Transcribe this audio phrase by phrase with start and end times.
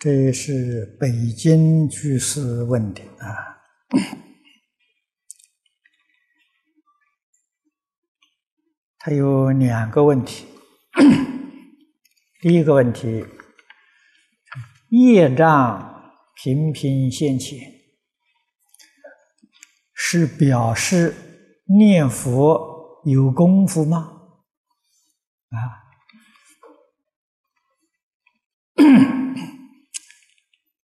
[0.00, 3.60] 这是北京居士问的啊，
[8.96, 10.46] 他有两个问题。
[12.40, 13.26] 第一个问题，
[14.88, 17.58] 业障频频现前，
[19.92, 21.14] 是表示
[21.78, 23.98] 念佛有功夫吗？
[25.50, 25.79] 啊？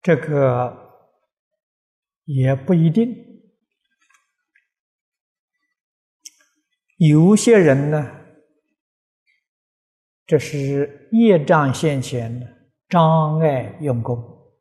[0.02, 1.10] 这个
[2.24, 3.14] 也不一定，
[6.96, 8.10] 有些人呢，
[10.26, 14.54] 这是业障现前，障碍用功，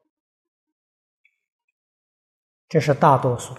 [2.68, 3.56] 这是大多数。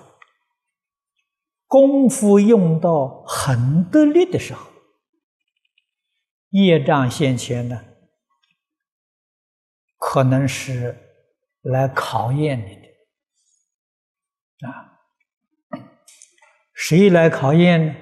[1.66, 4.70] 功夫用到很得力的时候，
[6.50, 7.84] 业障现前呢，
[9.96, 11.06] 可能是。
[11.62, 12.88] 来考验你的
[14.68, 15.00] 啊？
[16.74, 17.94] 谁来考验呢？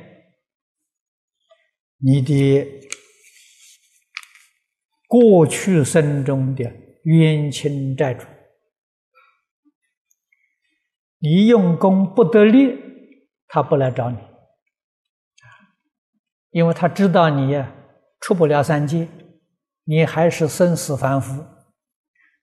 [2.01, 2.65] 你的
[5.09, 8.25] 过去生中的冤亲债主，
[11.19, 12.79] 你用功不得力，
[13.49, 14.19] 他不来找你
[16.51, 17.75] 因为他知道你呀
[18.21, 19.09] 出不了三界，
[19.83, 21.45] 你还是生死凡夫。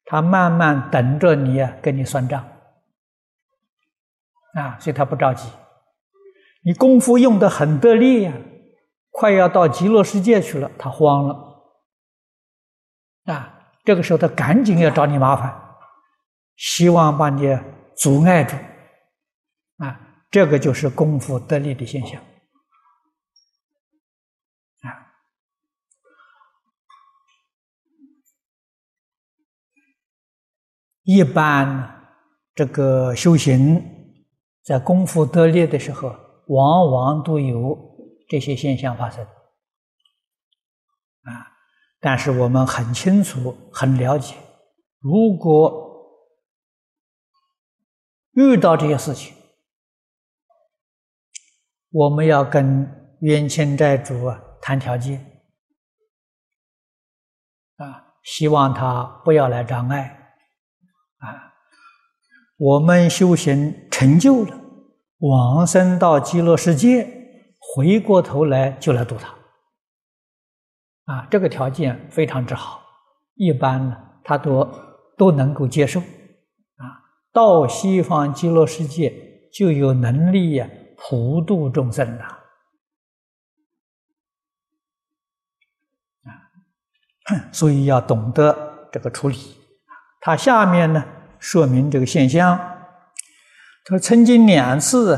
[0.06, 2.48] 他慢慢等着你啊，跟你算账
[4.54, 5.50] 啊，所以他不着急。
[6.64, 8.34] 你功夫用的很得力呀，
[9.12, 11.74] 快要到极乐世界去了，他慌了
[13.26, 13.52] 啊。
[13.84, 15.54] 这个时候他赶紧要找你麻烦，
[16.56, 17.58] 希望把你
[17.96, 18.56] 阻碍住
[19.78, 20.00] 啊。
[20.32, 22.20] 这个就是功夫得力的现象。
[31.06, 32.12] 一般
[32.56, 33.82] 这个修行
[34.64, 36.10] 在功夫得力的时候，
[36.48, 37.78] 往往都有
[38.28, 39.30] 这些现象发生啊。
[42.00, 44.36] 但是我们很清楚、很了解，
[45.00, 45.86] 如果
[48.32, 49.36] 遇到这些事情，
[51.92, 55.44] 我们要跟冤亲债主啊谈条件
[57.78, 60.25] 啊，希望他不要来障碍。
[61.26, 61.54] 啊，
[62.58, 64.58] 我们修行成就了，
[65.20, 67.08] 往生到极乐世界，
[67.60, 69.34] 回过头来就来度他。
[71.06, 72.82] 啊，这个条件非常之好，
[73.36, 74.68] 一般呢，他都
[75.18, 76.00] 都能够接受。
[76.00, 76.84] 啊，
[77.32, 79.14] 到西方极乐世界
[79.54, 82.24] 就有能力呀，普度众生了。
[86.24, 86.32] 啊，
[87.52, 89.38] 所以要懂得这个处理。
[90.22, 91.06] 他下面呢？
[91.46, 95.18] 说明这个现象，他说曾经两次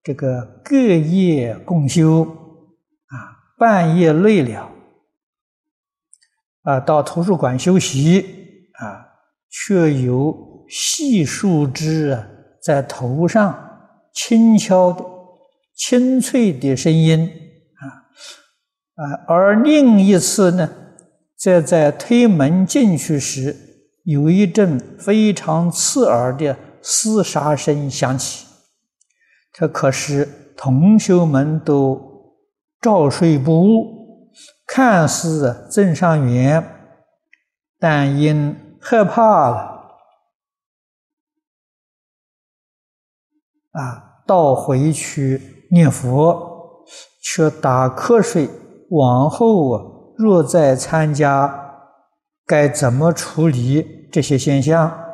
[0.00, 3.14] 这个各夜共修啊，
[3.58, 4.70] 半夜累了
[6.62, 8.20] 啊，到图书馆休息
[8.74, 9.04] 啊，
[9.50, 12.24] 却有细树枝啊
[12.62, 15.04] 在头上轻敲的
[15.74, 17.28] 清脆的声音
[17.74, 17.82] 啊
[19.02, 20.70] 啊，而另一次呢，
[21.36, 23.66] 则在推门进去时。
[24.10, 28.44] 有一阵非常刺耳的厮杀声响起，
[29.52, 32.34] 这可是同学们都
[32.80, 34.32] 照睡不误，
[34.66, 36.60] 看似正上缘，
[37.78, 39.92] 但因害怕了，
[43.70, 46.84] 啊，倒回去念佛，
[47.22, 48.50] 却打瞌睡。
[48.90, 49.84] 往后啊，
[50.16, 51.68] 若再参加。
[52.46, 55.06] 该怎么处理这些现象？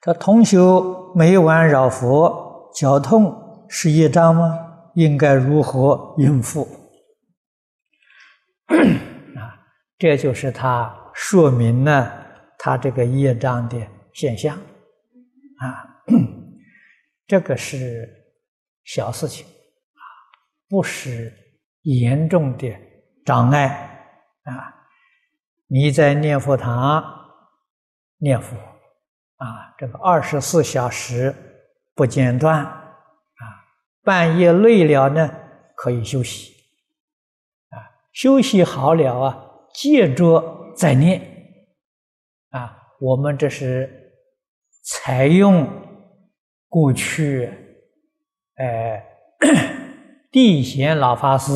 [0.00, 4.60] 这同修每晚绕佛，脚痛是业障吗？
[4.94, 6.68] 应该如何应付？
[8.68, 9.58] 啊，
[9.98, 12.12] 这就是他说明了
[12.58, 13.76] 他这个业障的
[14.12, 16.04] 现象啊，
[17.26, 18.08] 这个是
[18.84, 20.04] 小事情啊，
[20.68, 21.32] 不是
[21.82, 22.72] 严重的
[23.24, 23.68] 障碍
[24.44, 24.74] 啊。
[25.66, 27.02] 你在念佛堂
[28.24, 28.56] 念佛
[29.36, 31.34] 啊，这个二十四小时
[31.94, 32.80] 不间断啊，
[34.02, 35.30] 半夜累了呢
[35.76, 36.54] 可以休息
[37.68, 37.76] 啊，
[38.14, 41.20] 休息好了啊，接着再念
[42.48, 42.78] 啊。
[42.98, 44.10] 我们这是
[44.82, 45.68] 采用
[46.70, 47.52] 过去
[48.54, 49.04] 哎
[50.32, 51.52] 地贤老法师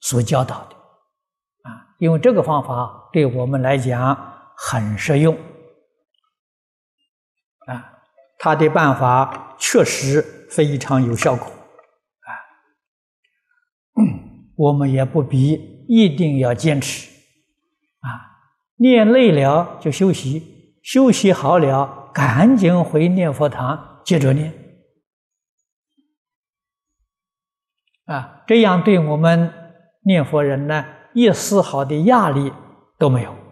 [0.00, 0.74] 所教导的。
[1.98, 5.36] 因为这个方法对我们来讲很实用
[7.66, 8.02] 啊，
[8.38, 12.30] 他的办法确实非常有效果啊，
[14.56, 17.08] 我们也不必一定要坚持
[18.00, 18.08] 啊，
[18.76, 24.52] 念累了就休息，休息好了赶紧回念佛堂接着念
[28.06, 29.52] 啊，这样对我们
[30.04, 30.84] 念佛人呢
[31.14, 32.52] 一丝毫的压力
[32.98, 33.43] 都没有。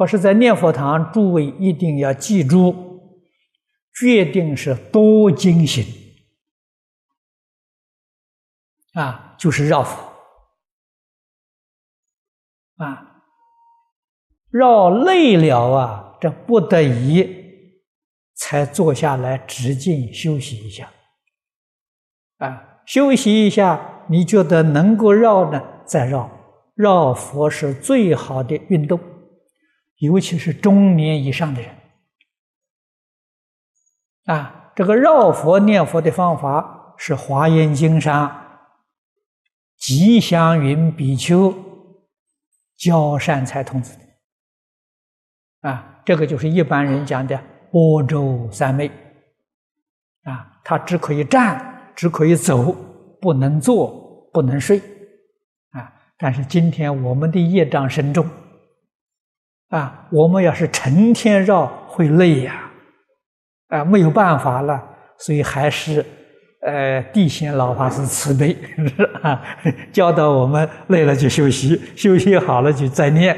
[0.00, 2.74] 可是，在念佛堂，诸位一定要记住，
[4.00, 5.84] 决定是多精行
[8.94, 10.02] 啊，就是绕佛。
[12.78, 13.24] 啊，
[14.48, 17.22] 绕累了啊，这不得已
[18.36, 20.90] 才坐下来直静休息一下。
[22.38, 26.30] 啊，休息一下，你觉得能够绕呢，再绕，
[26.74, 28.98] 绕佛是最好的运动。
[30.00, 31.76] 尤其是中年以上的人，
[34.24, 38.64] 啊，这个绕佛念佛的方法是《华严经》上
[39.76, 41.54] 吉祥云比丘
[42.78, 47.38] 教善财童子的，啊，这个就是一般人讲的
[47.70, 48.90] 波州三昧，
[50.22, 52.72] 啊，他只可以站，只可以走，
[53.20, 54.78] 不能坐，不能睡，
[55.72, 58.26] 啊，但是今天我们的业障深重。
[59.70, 62.70] 啊，我们要是成天绕会累呀，
[63.68, 64.84] 啊，没有办法了，
[65.18, 66.04] 所以还是，
[66.62, 68.56] 呃，地仙老法师慈悲
[69.22, 69.40] 啊，
[69.92, 73.34] 教导我们累了就休息，休息好了就再念，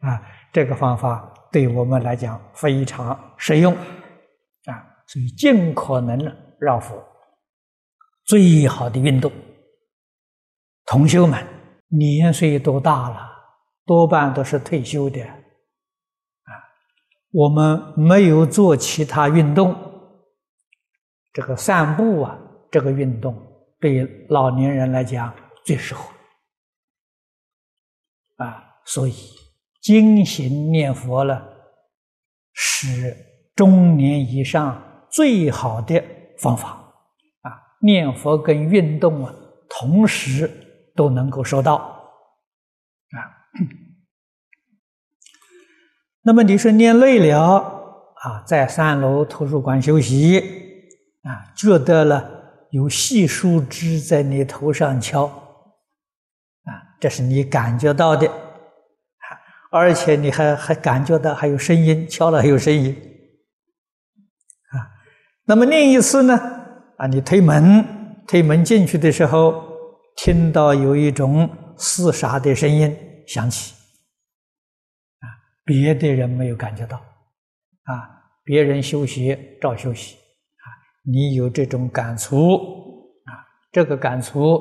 [0.00, 0.20] 啊，
[0.52, 4.74] 这个方法对我们来讲非常实用，啊，
[5.06, 6.18] 所以尽可能
[6.58, 7.00] 绕佛，
[8.24, 9.30] 最好的运动。
[10.86, 11.38] 同修们
[11.90, 13.30] 年岁都大了，
[13.86, 15.20] 多半都是退休的。
[17.32, 19.74] 我们没有做其他运动，
[21.32, 22.38] 这个散步啊，
[22.70, 23.34] 这个运动
[23.78, 25.32] 对老年人来讲
[25.64, 26.02] 最适合
[28.36, 29.14] 啊，所以
[29.80, 31.40] 精行念佛了，
[32.52, 33.16] 是
[33.54, 36.02] 中年以上最好的
[36.38, 36.70] 方法
[37.42, 37.52] 啊。
[37.80, 39.32] 念佛跟运动啊，
[39.68, 40.50] 同时
[40.96, 43.18] 都能够收到啊。
[46.22, 47.56] 那么你说念累了
[48.22, 50.38] 啊，在三楼图书馆休息
[51.22, 52.30] 啊，觉得了
[52.70, 56.70] 有细树枝在你头上敲啊，
[57.00, 58.30] 这是你感觉到的，
[59.70, 62.94] 而且你还还感觉到还有声音，敲了还有声音
[64.72, 64.92] 啊。
[65.46, 66.38] 那么另一次呢
[66.98, 69.54] 啊，你推门推门进去的时候，
[70.16, 72.94] 听到有一种厮杀的声音
[73.26, 73.79] 响起。
[75.64, 76.96] 别的人没有感觉到，
[77.84, 78.10] 啊，
[78.42, 80.66] 别人休息照休息，啊，
[81.04, 82.54] 你有这种感触，
[83.24, 84.60] 啊，这个感触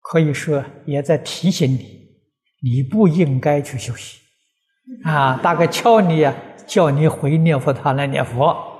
[0.00, 2.08] 可以说也在提醒你，
[2.62, 4.20] 你不应该去休息，
[5.04, 6.34] 啊，大概敲你呀，
[6.66, 8.72] 叫你回念佛堂来念佛。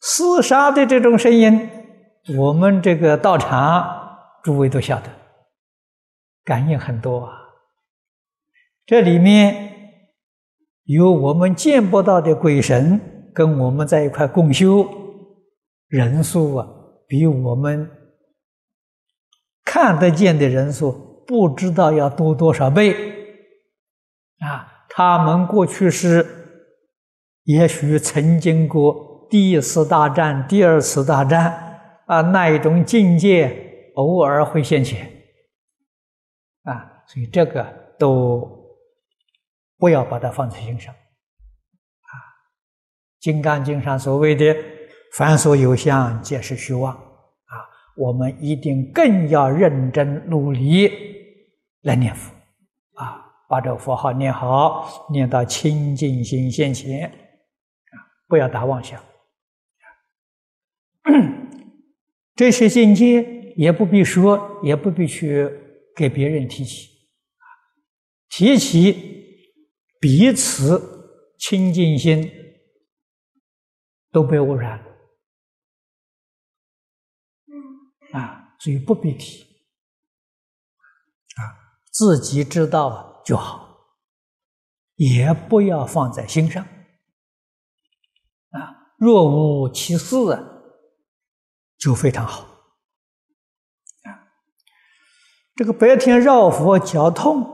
[0.00, 1.70] 厮杀的这种声音，
[2.36, 5.21] 我们这个道场诸位都晓得。
[6.44, 7.32] 感应很多啊，
[8.84, 9.70] 这里面
[10.84, 14.86] 有我们见不到的鬼神跟我们在一块共修，
[15.88, 16.66] 人数啊
[17.06, 17.88] 比我们
[19.64, 22.92] 看得见的人数不知道要多多少倍
[24.40, 24.68] 啊！
[24.88, 26.26] 他们过去是
[27.44, 35.21] 也许曾经过第一次大战、第二次大战啊，那一种境界偶尔会现前。
[36.64, 37.64] 啊，所以这个
[37.98, 38.48] 都
[39.78, 40.94] 不要把它放在心上。
[40.94, 42.14] 啊，
[43.20, 44.54] 《金刚经》上所谓的
[45.18, 47.66] “凡所有相，皆是虚妄”，啊，
[47.96, 50.88] 我们一定更要认真努力
[51.82, 52.32] 来念佛，
[52.94, 57.96] 啊，把这个佛号念好，念到清净心现前，啊，
[58.28, 59.02] 不要打妄想。
[62.36, 63.20] 这些境界
[63.56, 65.58] 也不必说，也不必去。
[65.94, 66.88] 给别人提起，
[68.28, 68.92] 提起
[70.00, 72.30] 彼此清净心
[74.10, 74.84] 都被污染了，
[78.12, 79.42] 啊，所以不必提，
[81.36, 81.40] 啊，
[81.90, 83.86] 自己知道就好，
[84.96, 86.64] 也不要放在心上，
[88.50, 89.28] 啊，若
[89.64, 90.62] 无其事啊，
[91.78, 92.51] 就非常好。
[95.54, 97.46] 这个白天绕佛脚痛，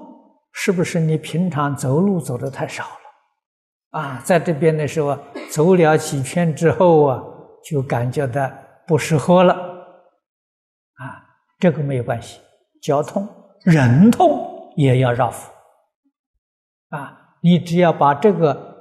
[0.52, 4.00] 是不是你平常走路走的太少了？
[4.00, 5.18] 啊，在这边的时候
[5.50, 7.22] 走了几圈之后啊，
[7.64, 8.48] 就感觉到
[8.86, 9.52] 不适合了。
[9.52, 11.04] 啊，
[11.58, 12.40] 这个没有关系，
[12.80, 13.28] 脚痛、
[13.64, 15.52] 人痛也要绕佛。
[16.90, 18.76] 啊，你只要把这个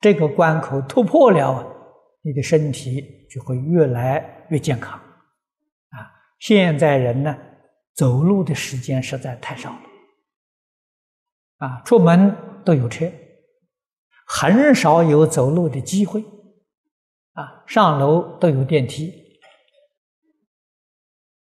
[0.00, 1.62] 这个关口突破了，
[2.22, 4.98] 你的身体就会越来越健康。
[4.98, 7.36] 啊，现在人呢？
[7.94, 9.80] 走路的时间实在太少了，
[11.58, 13.08] 啊，出门都有车，
[14.26, 16.24] 很少有走路的机会，
[17.34, 19.38] 啊，上楼都有电梯，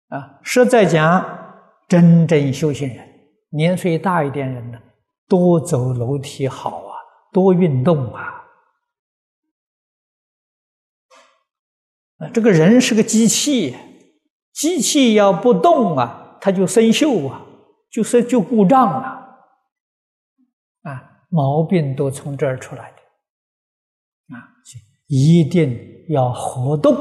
[0.08, 1.24] 啊，实在讲，
[1.86, 3.08] 真正修行人，
[3.50, 4.82] 年岁大一点人呢，
[5.28, 6.96] 多走楼梯好啊，
[7.32, 8.44] 多运动啊，
[12.18, 13.76] 啊，这个人是个机器，
[14.52, 16.19] 机器要不动啊。
[16.40, 17.42] 它就生锈啊，
[17.90, 19.08] 就是就故障了，
[20.82, 24.48] 啊，毛病都从这儿出来的，啊，
[25.06, 25.78] 一定
[26.08, 26.94] 要活动，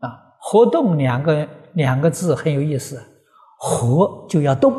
[0.00, 3.00] 啊，活动两个两个字很有意思，
[3.58, 4.74] 活就要动，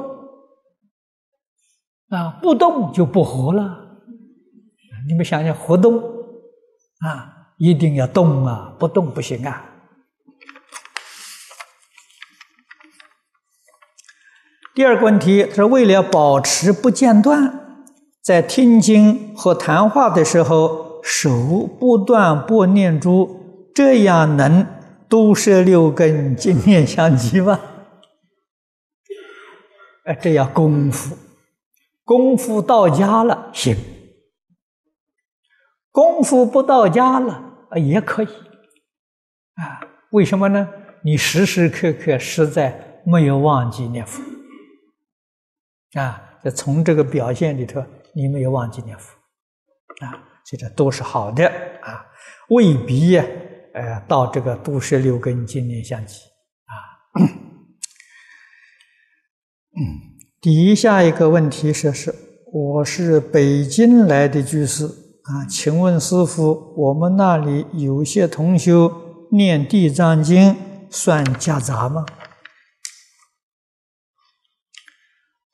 [2.10, 3.98] 啊，不动就不活了，
[5.08, 5.98] 你们想想活动，
[7.00, 9.68] 啊，一定要动啊，不动不行啊。
[14.80, 17.84] 第二个问题他是为了保持不间断，
[18.24, 24.66] 在听经和谈话的时候，手不断拨念珠，这样能
[25.10, 27.60] 都摄六根经念相继吗？
[30.08, 31.18] 哎，这要功夫，
[32.06, 33.76] 功夫到家了行，
[35.92, 37.44] 功夫不到家了
[37.76, 40.70] 也可以，啊，为什么呢？
[41.04, 44.24] 你时时刻刻实在没有忘记念佛。
[45.94, 49.16] 啊，这从这个表现里头，你没有忘记念佛，
[50.06, 50.12] 啊，
[50.46, 51.48] 所以这都是好的
[51.82, 52.06] 啊，
[52.50, 53.26] 未必呀，
[53.74, 56.22] 呃，到这个都摄六根经念相继
[56.66, 56.74] 啊。
[59.72, 59.82] 嗯，
[60.40, 62.14] 底下一个问题是：是
[62.52, 68.92] 我是北京来的居士啊，请问师傅，我们那里有些同修
[69.32, 70.56] 念地藏经
[70.90, 72.06] 算夹杂吗？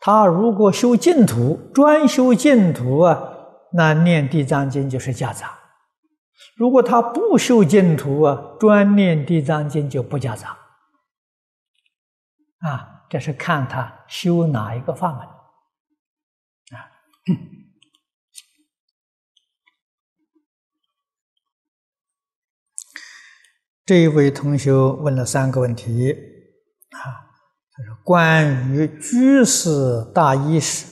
[0.05, 3.19] 他如果修净土，专修净土啊，
[3.73, 5.47] 那念地藏经就是夹杂；
[6.55, 10.59] 如果他不修净土啊，专念地藏经就不夹杂。
[12.59, 15.21] 啊，这是看他修哪一个法门。
[16.77, 16.85] 啊，
[23.83, 26.13] 这一位同学问了三个问题，
[26.91, 27.24] 啊。
[28.03, 30.85] 关于居士大衣时，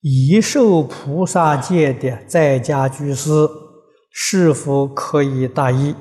[0.00, 3.30] 已受菩萨戒的在家居士
[4.12, 5.92] 是否可以大衣？
[5.92, 5.98] 啊，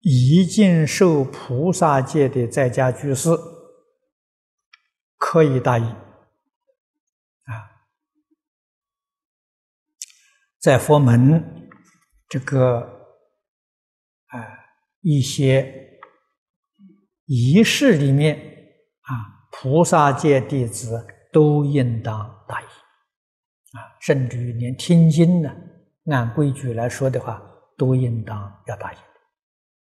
[0.00, 3.30] 已经受菩萨戒的在家居士
[5.16, 5.84] 可以大衣。
[5.84, 7.86] 啊，
[10.58, 11.70] 在佛门
[12.28, 12.80] 这个
[14.26, 14.44] 啊
[15.02, 15.81] 一些。
[17.34, 22.64] 仪式里面啊，菩萨界弟子都应当大意
[23.72, 25.50] 啊，甚至于连听经呢，
[26.10, 27.42] 按规矩来说的话，
[27.78, 28.36] 都应当
[28.66, 28.96] 要大意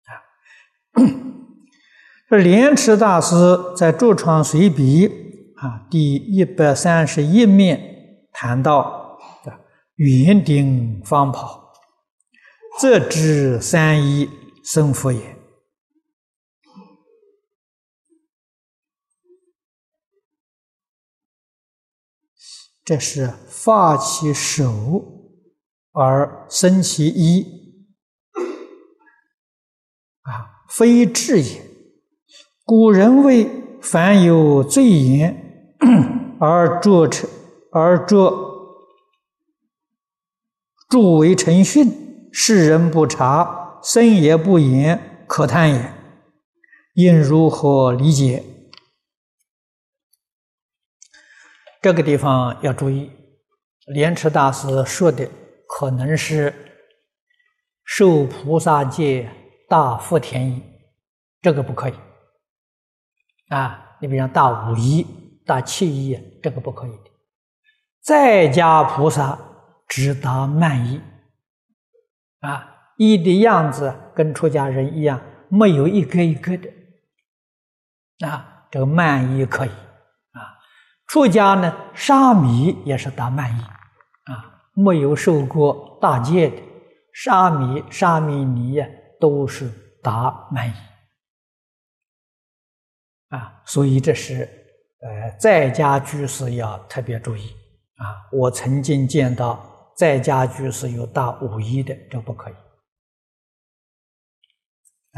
[0.05, 1.03] 啊。
[2.31, 3.35] 这莲池大师
[3.77, 5.09] 在《著创随笔》
[5.61, 7.81] 啊第一百三十一面
[8.33, 9.19] 谈到：
[9.97, 11.73] 圆顶方袍，
[12.79, 14.31] 则知三一
[14.65, 15.40] 生佛也。
[22.91, 24.69] 这是发其手
[25.93, 27.47] 而生其衣，
[30.23, 31.63] 啊，非智也。
[32.65, 33.49] 古人谓：
[33.81, 35.77] 凡有罪言
[36.41, 37.31] 而着成
[37.71, 38.33] 而着
[40.89, 45.95] 著为成训，世人不察，生也不言，可叹也。
[46.95, 48.43] 应如何理解？
[51.81, 53.11] 这个地方要注意，
[53.87, 55.27] 莲池大师说的
[55.67, 56.55] 可能是
[57.85, 59.31] 受菩萨戒
[59.69, 60.63] 大福田衣，
[61.41, 61.95] 这个不可以
[63.49, 63.97] 啊！
[64.01, 65.07] 你比如大五衣、
[65.47, 67.11] 大七衣，这个不可以的。
[68.03, 69.39] 在家菩萨
[69.89, 71.01] 只达慢衣
[72.41, 76.71] 啊，衣的样子跟出家人一样，没有一个一个的
[78.27, 79.71] 啊，这个曼衣可以。
[81.11, 86.63] 出家呢，沙弥也是达曼衣啊，没有受过大戒的
[87.13, 88.87] 沙弥、沙弥尼呀，
[89.19, 89.69] 都是
[90.05, 90.73] 达曼衣
[93.31, 93.61] 啊。
[93.67, 94.49] 所以这是
[95.03, 97.51] 呃，在家居士要特别注意
[97.97, 98.31] 啊。
[98.31, 102.55] 我曾经见到在家居士有大五衣的，这不可以。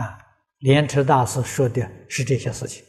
[0.00, 0.18] 啊，
[0.60, 2.82] 莲池大师说的是这些事情。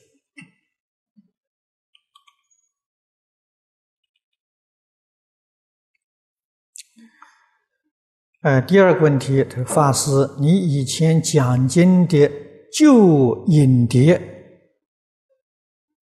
[8.43, 12.29] 呃，第二个问题，他说：“法师，你以前讲经的
[12.73, 14.21] 旧影碟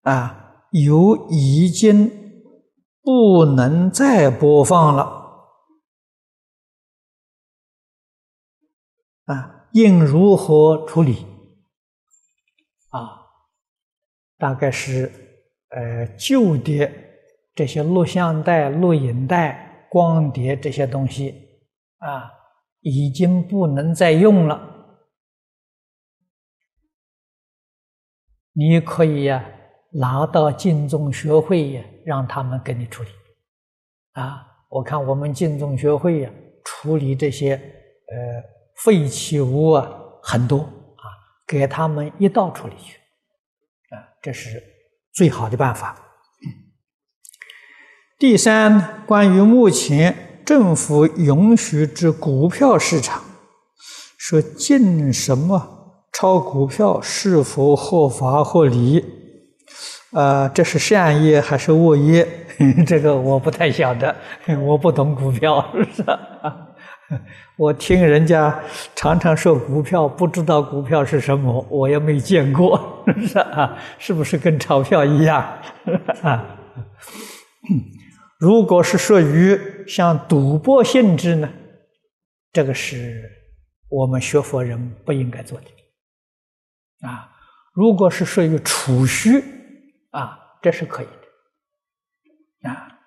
[0.01, 2.09] 啊，有已经
[3.03, 5.03] 不能再播放了
[9.25, 11.23] 啊。”应如何处理？
[12.89, 13.21] 啊，
[14.39, 15.11] 大概是
[15.69, 16.91] 呃旧的
[17.53, 21.50] 这些录像带、录影带、光碟这些东西
[22.01, 22.29] 啊，
[22.81, 24.99] 已经不能再用了。
[28.53, 29.43] 你可以呀
[29.93, 33.09] 拿到净宗学会呀，让他们给你处理。
[34.11, 36.31] 啊，我看我们净宗学会呀
[36.65, 38.51] 处理这些呃。
[38.83, 39.87] 废弃物啊，
[40.23, 41.05] 很多啊，
[41.45, 42.97] 给他们一道处理去，
[43.89, 44.59] 啊，这是
[45.13, 45.95] 最好的办法。
[48.17, 53.23] 第三，关于目前政府允许之股票市场，
[54.17, 59.01] 说禁什么炒股票是否合法合理？
[60.11, 62.27] 啊，这是善业还是恶业？
[62.85, 64.13] 这个我不太晓得，
[64.65, 66.19] 我不懂股票，是吧？
[67.55, 68.53] 我听人家
[68.93, 73.45] 常常说股票，不知道股票是什么，我也没见过，是不是？
[73.97, 75.41] 是不是跟钞票一样
[76.23, 76.43] 啊？
[78.41, 81.47] 如果是属于像赌博性质呢？
[82.51, 83.31] 这个是
[83.87, 87.31] 我们学佛人不应该做的啊。
[87.71, 89.43] 如果是属于储蓄
[90.09, 92.99] 啊，这是可以的啊。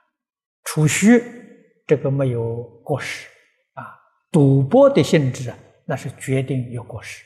[0.62, 1.20] 储蓄
[1.84, 3.28] 这个没有过失
[3.72, 3.98] 啊。
[4.30, 7.24] 赌博的性质啊，那是决定有过失，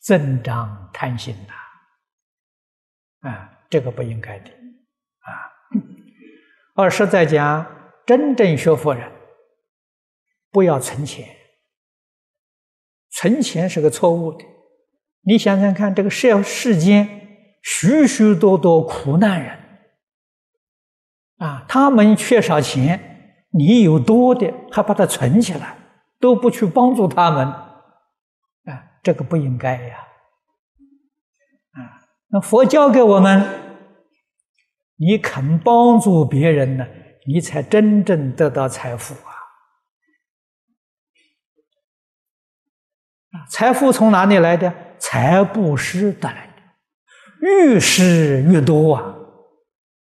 [0.00, 5.30] 增长贪心呐，啊，这个不应该的，啊。
[6.74, 7.66] 而是在讲
[8.06, 9.10] 真正学佛人，
[10.50, 11.28] 不要存钱，
[13.10, 14.44] 存钱是个错误的。
[15.22, 17.08] 你想想看，这个世世间
[17.62, 19.58] 许许多多苦难人，
[21.38, 25.78] 啊，他们缺少钱，你有多的还把它存起来。
[26.22, 29.96] 都不去帮助他们，啊，这个不应该呀，
[31.72, 33.44] 啊，那佛教给我们，
[35.02, 36.86] 你肯帮助别人呢，
[37.26, 39.34] 你才真正得到财富啊，
[43.50, 44.72] 财富从哪里来的？
[45.00, 46.62] 财布施得来的，
[47.40, 49.16] 越施越多啊，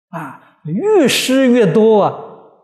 [0.10, 2.15] 啊，越施越多啊，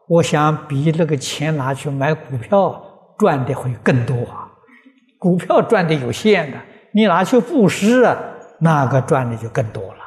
[0.08, 2.82] 我想比那个钱拿去买股票。
[3.18, 4.52] 赚的会更多啊，
[5.18, 6.62] 股票赚的有限的，
[6.92, 8.14] 你拿去布施啊，
[8.60, 10.04] 那个赚的就更多了。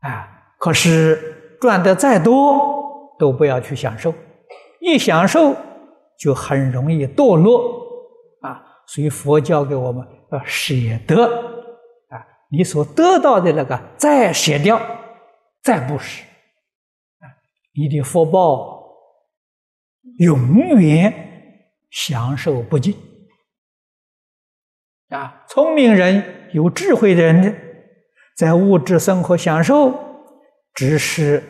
[0.00, 0.31] 啊，
[0.62, 4.14] 可是赚的再多，都不要去享受，
[4.78, 5.56] 一享受
[6.16, 7.84] 就很容易堕落
[8.42, 8.62] 啊。
[8.86, 10.72] 所以佛教给我们要舍
[11.04, 11.24] 得
[12.10, 14.80] 啊，你所得到的那个再舍掉，
[15.64, 16.22] 再布施
[17.18, 17.26] 啊，
[17.74, 18.84] 你的福报
[20.18, 21.30] 永远。
[21.94, 22.96] 享受不尽
[25.10, 25.44] 啊！
[25.46, 27.54] 聪明人、有智慧的人，
[28.34, 29.92] 在物质生活享受，
[30.74, 31.42] 只是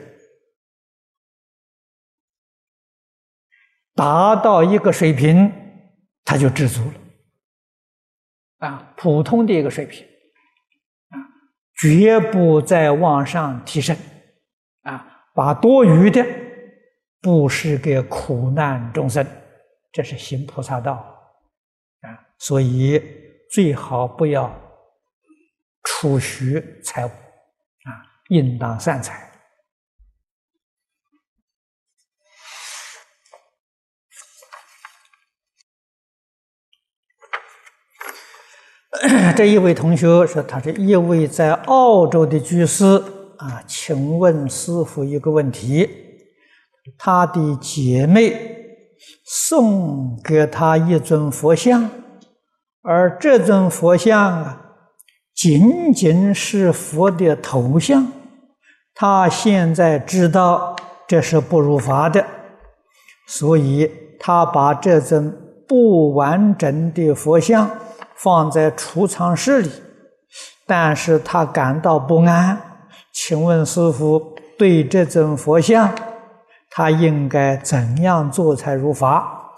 [3.94, 5.52] 达到一个水平，
[6.24, 6.94] 他就知足了
[8.68, 8.94] 啊！
[8.96, 10.06] 普通的一个水平
[11.10, 11.18] 啊，
[11.80, 13.96] 绝不再往上提升
[14.82, 15.26] 啊！
[15.34, 16.24] 把多余的
[17.20, 19.26] 布施给苦难众生。
[19.92, 20.92] 这是行菩萨道
[22.00, 22.08] 啊，
[22.38, 23.00] 所以
[23.50, 24.50] 最好不要
[25.84, 27.10] 储蓄财物，
[28.32, 29.30] 应当善财。
[39.36, 42.84] 这一位同学说，他是一位在澳洲的居士
[43.38, 45.88] 啊，请问师傅一个问题：
[46.98, 48.50] 他的姐妹。
[49.24, 51.90] 送给他一尊佛像，
[52.82, 54.76] 而这尊佛像啊，
[55.34, 58.12] 仅仅是佛的头像，
[58.94, 60.76] 他现在知道
[61.08, 62.24] 这是不如法的，
[63.26, 67.70] 所以他把这尊不完整的佛像
[68.14, 69.70] 放在储藏室里，
[70.66, 72.60] 但是他感到不安。
[73.12, 75.94] 请问师傅，对这尊佛像，
[76.70, 79.50] 他应该怎样做才如法？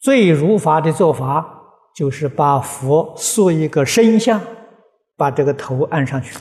[0.00, 1.62] 最如法的做法，
[1.94, 4.40] 就是把佛塑一个身像，
[5.20, 6.34] 把这个头按上去，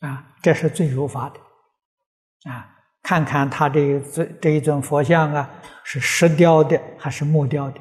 [0.00, 5.48] 啊，这是最如法的，啊，看看他这这这一尊佛像啊，
[5.84, 7.80] 是石雕的还是木雕的，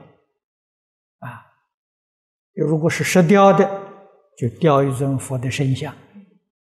[1.18, 1.48] 啊，
[2.54, 3.66] 如果是石雕的，
[4.38, 5.92] 就雕一尊佛的身像，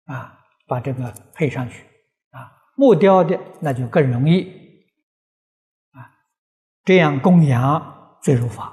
[0.06, 1.82] 啊，把这个配上去，
[2.30, 4.44] 啊，木雕的那就更容易。
[5.94, 6.06] 啊
[6.84, 8.72] 这样供养最如法。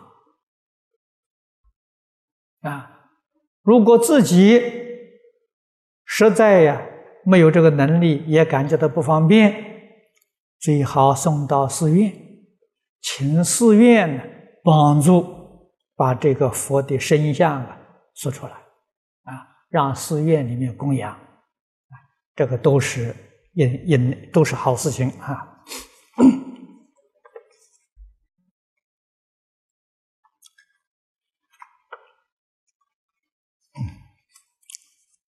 [2.60, 2.91] 啊！
[3.62, 4.60] 如果自己
[6.04, 6.82] 实在呀
[7.24, 9.54] 没有这个能力，也感觉到不方便，
[10.58, 12.12] 最好送到寺院，
[13.00, 14.22] 请寺院呢
[14.64, 15.24] 帮助
[15.94, 17.78] 把这个佛的身像啊
[18.14, 21.16] 塑出来啊，让寺院里面供养，
[22.34, 23.14] 这个都是
[23.54, 25.48] 因因都是好事情啊。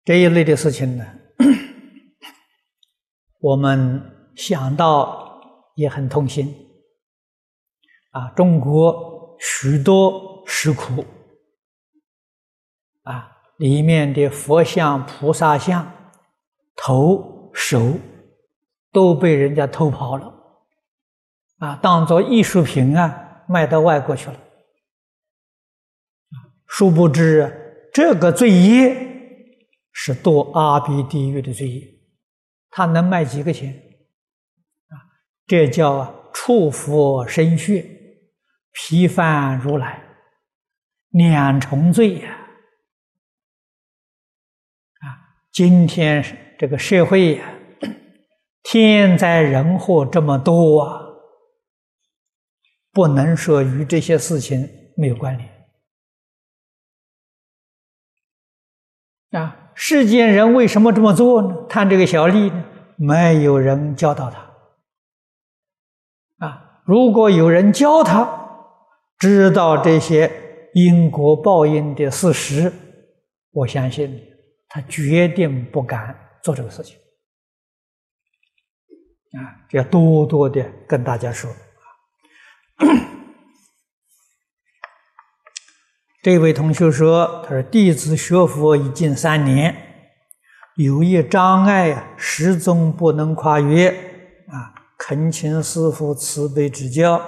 [0.05, 1.03] 这一类的事情呢，
[3.41, 5.41] 我们想到
[5.75, 6.55] 也很痛心。
[8.11, 11.03] 啊，中国许多石窟，
[13.01, 15.91] 啊，里面的佛像、菩萨像、
[16.75, 17.93] 头、手
[18.91, 20.31] 都被人家偷跑了，
[21.57, 24.39] 啊，当做艺术品啊，卖到外国去了。
[26.67, 29.14] 殊不知这个罪业。
[29.97, 31.81] 是堕阿鼻地狱的罪，
[32.69, 33.71] 他能卖几个钱？
[34.89, 34.99] 啊，
[35.47, 37.89] 这叫触佛身血，
[38.73, 40.03] 批犯如来，
[41.11, 42.29] 两重罪呀！
[44.99, 47.57] 啊，今天这个社会呀，
[48.63, 51.05] 天灾人祸这么多啊，
[52.91, 55.71] 不能说与这些事情没有关联
[59.41, 59.61] 啊。
[59.75, 61.65] 世间人为什么这么做呢？
[61.67, 62.63] 贪这个小利呢？
[62.95, 64.39] 没有人教导他。
[66.45, 68.25] 啊，如果有人教他，
[69.19, 72.71] 知道这些因果报应的事实，
[73.51, 74.21] 我相信
[74.69, 76.97] 他决定不敢做这个事情。
[79.37, 81.51] 啊，要多多的跟大家说。
[86.25, 89.75] 这位同学说：“他说弟子学佛已近三年，
[90.75, 93.89] 有一障碍啊，始终不能跨越
[94.47, 97.21] 啊，恳请师父慈悲指教。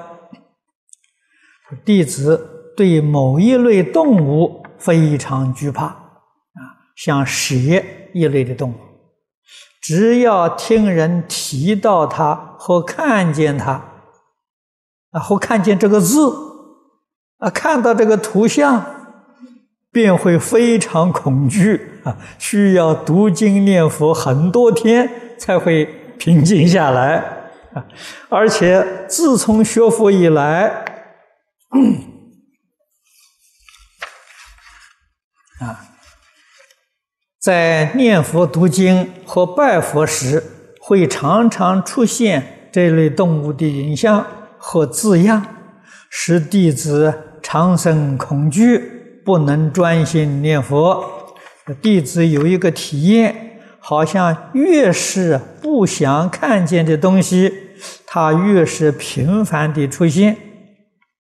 [1.86, 7.54] 弟子对某一类动物非常惧怕啊，像蛇
[8.16, 8.76] 一类的动物，
[9.80, 13.74] 只要听人提到它或看见它，
[15.12, 16.46] 啊，或看见这个字。”
[17.40, 18.84] 啊，看到这个图像，
[19.92, 22.18] 便会非常恐惧啊！
[22.40, 25.86] 需要读经念佛很多天才会
[26.18, 27.18] 平静下来
[27.74, 27.86] 啊！
[28.30, 30.84] 而且自从学佛以来，
[35.60, 35.86] 啊，
[37.40, 40.44] 在念佛读经和拜佛时，
[40.82, 44.26] 会常常出现这类动物的影像
[44.58, 45.46] 和字样，
[46.10, 47.26] 使弟子。
[47.50, 48.78] 长生恐惧，
[49.24, 51.02] 不能专心念佛。
[51.82, 57.54] 弟子有一个体验，好像越是不想看见的东西，
[58.06, 60.34] 它越是频繁的出现。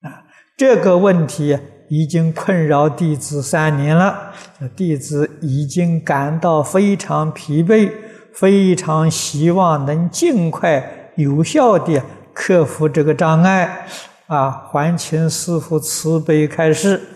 [0.01, 4.33] 啊，这个问题已经困扰弟子三年了。
[4.75, 7.89] 弟子已经感到非常疲惫，
[8.33, 13.87] 非常希望能尽快有效的克服这个障碍。
[14.27, 14.67] 啊！
[14.69, 17.13] 还请师父慈悲开示。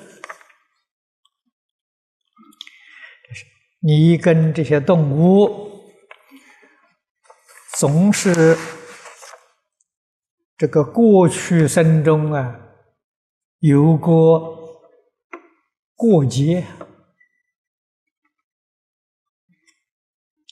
[3.84, 5.90] 你跟这些动物
[7.80, 8.56] 总是
[10.56, 12.60] 这个过去生中啊
[13.58, 14.80] 有过
[15.96, 16.68] 过节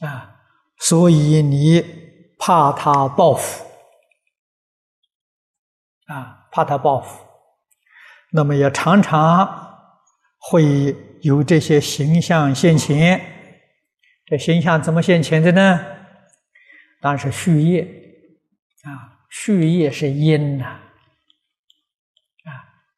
[0.01, 0.41] 啊，
[0.79, 3.63] 所以你怕他报复
[6.07, 6.38] 啊。
[6.59, 7.25] 怕他报复，
[8.33, 9.47] 那么也常常
[10.37, 13.21] 会有这些形象现前。
[14.25, 15.79] 这形象怎么现前的呢？
[16.99, 17.81] 当然是续业
[18.83, 20.65] 啊，续业是因呐。
[20.65, 22.51] 啊，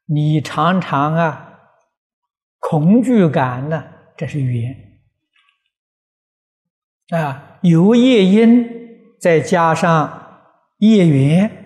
[0.08, 1.60] 你常常啊
[2.58, 3.84] 恐惧感呢，
[4.17, 4.76] 这是缘。
[7.10, 8.67] 啊，有业因，
[9.19, 11.61] 再加上业缘，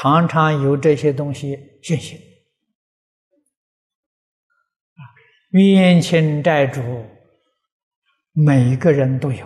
[0.00, 2.20] 常常有这些东西现行，
[5.50, 6.80] 冤亲债主。
[8.32, 9.44] 每个人都有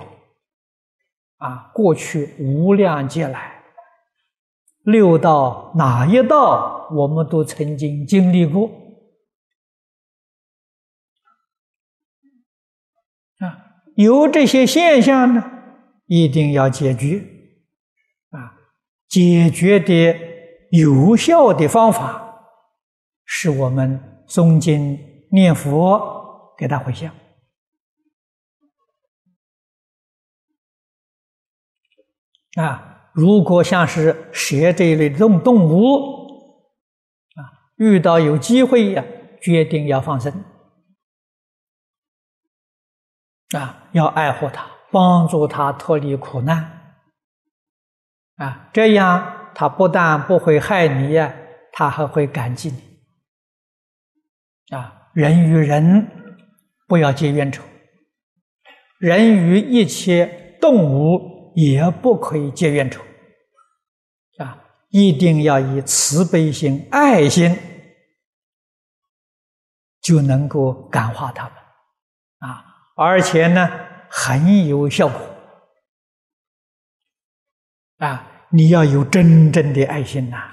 [1.39, 3.65] 啊，过去无量劫来，
[4.83, 8.69] 六道哪一道我们都曾经经历过
[13.39, 13.81] 啊。
[13.97, 15.43] 有这些现象呢，
[16.05, 17.25] 一定要解决
[18.29, 18.59] 啊。
[19.09, 20.32] 解决的
[20.73, 22.47] 有效的方法，
[23.27, 24.99] 是我们诵经
[25.31, 27.15] 念佛，给他回向。
[32.55, 36.57] 啊，如果像是蛇这一类动动物，
[37.35, 39.05] 啊，遇到有机会呀，
[39.43, 40.33] 决定要放生，
[43.55, 46.97] 啊，要爱护它，帮助它脱离苦难，
[48.37, 51.35] 啊，这样他不但不会害你呀，
[51.73, 54.77] 他还会感激你。
[54.77, 56.09] 啊，人与人
[56.87, 57.63] 不要结冤仇，
[58.99, 61.33] 人与一切动物。
[61.55, 63.05] 也不可以结冤仇，
[64.39, 67.55] 啊，一定要以慈悲心、爱心，
[70.01, 71.53] 就能够感化他们，
[72.39, 72.65] 啊，
[72.97, 73.71] 而且呢
[74.09, 75.21] 很有效果，
[77.99, 80.51] 啊，你要有真正的爱心呐。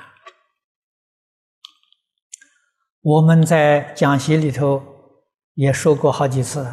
[3.01, 4.81] 我们在讲席里头
[5.53, 6.65] 也说过好几次，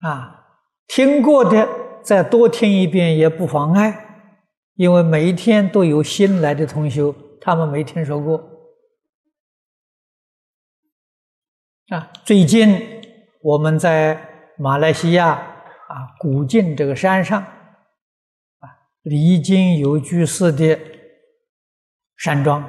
[0.00, 0.46] 啊，
[0.86, 1.84] 听过的。
[2.04, 4.28] 再多听一遍也不妨碍，
[4.74, 8.36] 因为每一天都有新来的同修，他们没听说过。
[11.88, 13.02] 啊，最近
[13.40, 17.42] 我们在马来西亚啊古晋这个山上，
[19.04, 20.78] 离经有居士的
[22.16, 22.62] 山庄，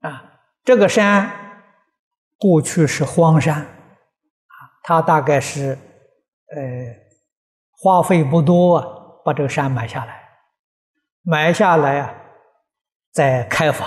[0.00, 1.64] 啊这个山
[2.36, 5.78] 过去是荒山，啊他大概是。
[6.48, 6.62] 呃，
[7.72, 8.86] 花费不多啊，
[9.24, 10.28] 把这个山买下来，
[11.22, 12.14] 买下来啊，
[13.10, 13.84] 再开发，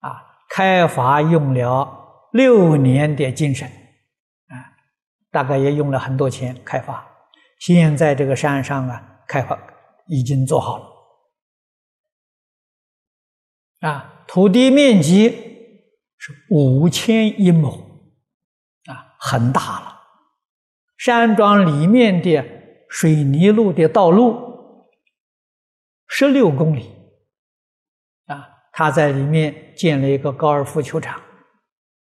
[0.00, 4.74] 啊，开发用了六年的精神，啊，
[5.30, 7.06] 大概也用了很多钱开发。
[7.60, 9.56] 现在这个山上啊，开发
[10.08, 10.86] 已经做好了，
[13.88, 15.28] 啊，土地面积
[16.16, 17.68] 是五千一亩，
[18.86, 20.00] 啊，很大了。
[20.96, 22.42] 山庄里面的
[22.88, 24.88] 水泥路的道路
[26.08, 26.90] 十六公里，
[28.26, 31.22] 啊，他在里面建了一个高尔夫球场，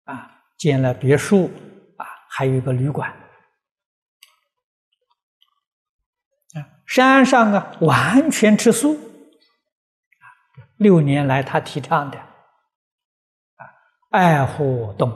[0.05, 1.51] 啊，建了别墅，
[1.97, 3.17] 啊，还有一个旅馆，啊，
[6.55, 8.99] 啊山上啊完全吃素，
[10.77, 12.27] 六年来他提倡的，啊，
[14.11, 15.11] 爱护动。
[15.11, 15.15] 物，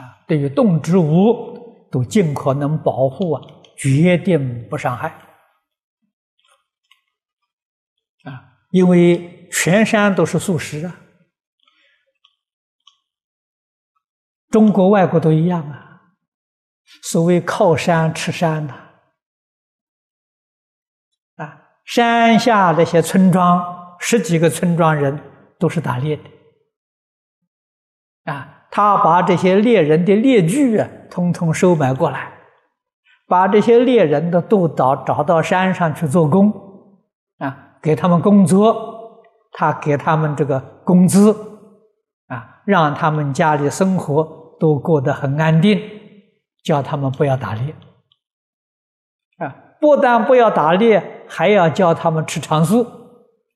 [0.00, 1.56] 啊，对于动植物。
[1.90, 3.42] 都尽可能保护啊，
[3.78, 5.08] 决定不伤害。
[8.24, 11.00] 啊，因为全山都是素食啊，
[14.50, 16.12] 中国、外国都一样啊。
[17.04, 18.87] 所谓靠山吃山呐，
[21.88, 23.64] 山下那些村庄，
[23.98, 25.18] 十几个村庄人
[25.58, 26.22] 都是打猎的，
[28.30, 28.54] 啊。
[28.70, 32.30] 他把这些猎人的猎具啊，通通收买过来，
[33.26, 36.52] 把这些猎人的都找找到山上去做工，
[37.38, 41.32] 啊，给他们工作，他给他们这个工资，
[42.26, 45.80] 啊，让他们家里生活都过得很安定，
[46.62, 47.74] 叫他们不要打猎，
[49.38, 52.86] 啊，不但不要打猎，还要教他们吃长素。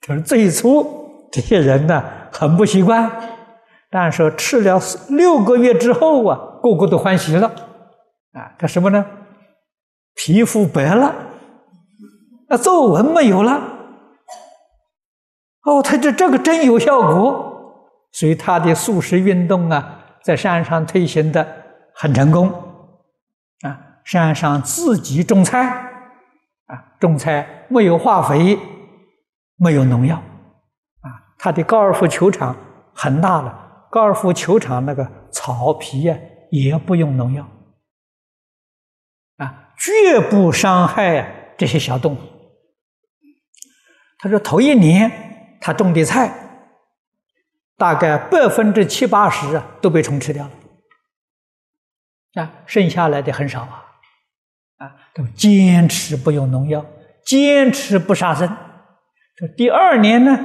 [0.06, 3.10] 可是最初这些人呢，很不习惯。
[3.90, 4.80] 但是吃了
[5.10, 7.46] 六个月之后啊，个个都欢喜了，
[8.32, 9.04] 啊，干什么呢？
[10.14, 11.14] 皮肤白了，
[12.48, 13.60] 啊，皱纹没有了。
[15.64, 17.78] 哦，他这这个真有效果，
[18.12, 21.46] 所以他的素食运动啊，在山上推行的
[21.94, 22.48] 很成功，
[23.60, 25.91] 啊，山上自己种菜，
[26.72, 28.58] 啊，种菜没有化肥，
[29.56, 30.16] 没有农药。
[30.16, 32.56] 啊他的高尔夫球场
[32.94, 36.16] 很大了，高尔夫球场那个草皮呀
[36.50, 37.46] 也不用农药，
[39.36, 42.18] 啊，绝不伤害这些小动物。
[44.18, 46.32] 他说头一年他种的菜，
[47.76, 50.52] 大概百分之七八十啊都被虫吃掉了，
[52.42, 53.84] 啊，剩下来的很少啊，
[54.82, 56.84] 啊，都坚持不用农药，
[57.24, 58.48] 坚持不杀生。
[59.36, 60.36] 这第二年呢？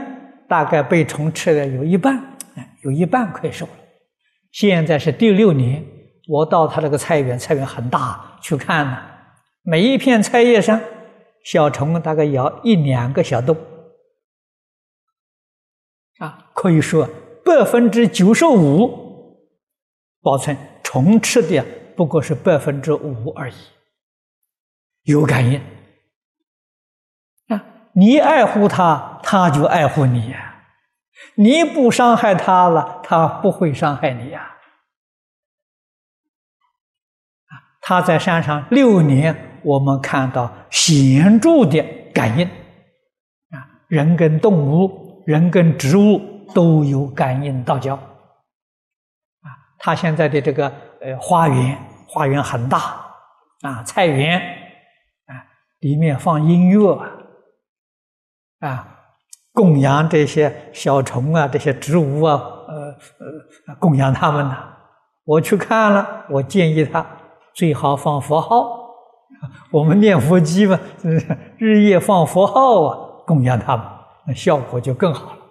[0.48, 2.38] 大概被虫吃的有一半，
[2.84, 3.72] 有一半快熟了。
[4.52, 5.84] 现在是第六年，
[6.28, 8.98] 我到他这个菜园，菜园很大，去看呢，
[9.64, 10.80] 每一片菜叶上
[11.44, 13.58] 小虫大概咬一两个小洞，
[16.20, 17.10] 啊，可以说
[17.44, 19.36] 百分之九十五
[20.22, 23.56] 保存，虫吃的不过是百分之五而已，
[25.08, 25.60] 有感应
[27.48, 27.64] 啊。
[27.94, 30.38] 你爱护它，它就爱护你呀；
[31.36, 34.42] 你不伤害它了，它不会伤害你呀。
[37.48, 41.82] 啊他在山上六年，我们看到显著的
[42.14, 46.20] 感应啊，人跟动物、人跟植物
[46.54, 49.48] 都有感应道交啊。
[49.80, 50.68] 他现在的这个
[51.00, 51.78] 呃花园，
[52.10, 53.06] 花园很大
[53.62, 54.57] 啊，菜园，
[55.80, 57.00] 里面放音乐。
[58.60, 58.88] 啊，
[59.54, 62.34] 供养这些小虫啊，这些植物啊，
[62.68, 62.76] 呃
[63.68, 64.58] 呃，供养他们呢。
[65.26, 67.06] 我去看了，我建议他
[67.54, 68.86] 最好放佛号。
[69.72, 70.80] 我们念佛机嘛，
[71.58, 73.86] 日夜放佛号啊，供养他们，
[74.26, 75.42] 那效果就更好了。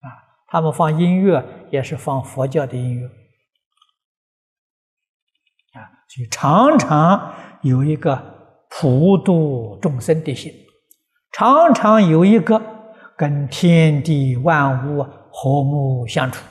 [0.00, 0.06] 啊，
[0.48, 3.06] 他们放音乐也是放佛教的音乐，
[5.72, 7.32] 啊，就常常
[7.62, 8.31] 有一个
[8.74, 10.52] 普度众生的心。
[11.30, 12.60] 常常有一个
[13.16, 16.44] 跟天地万物和睦相处，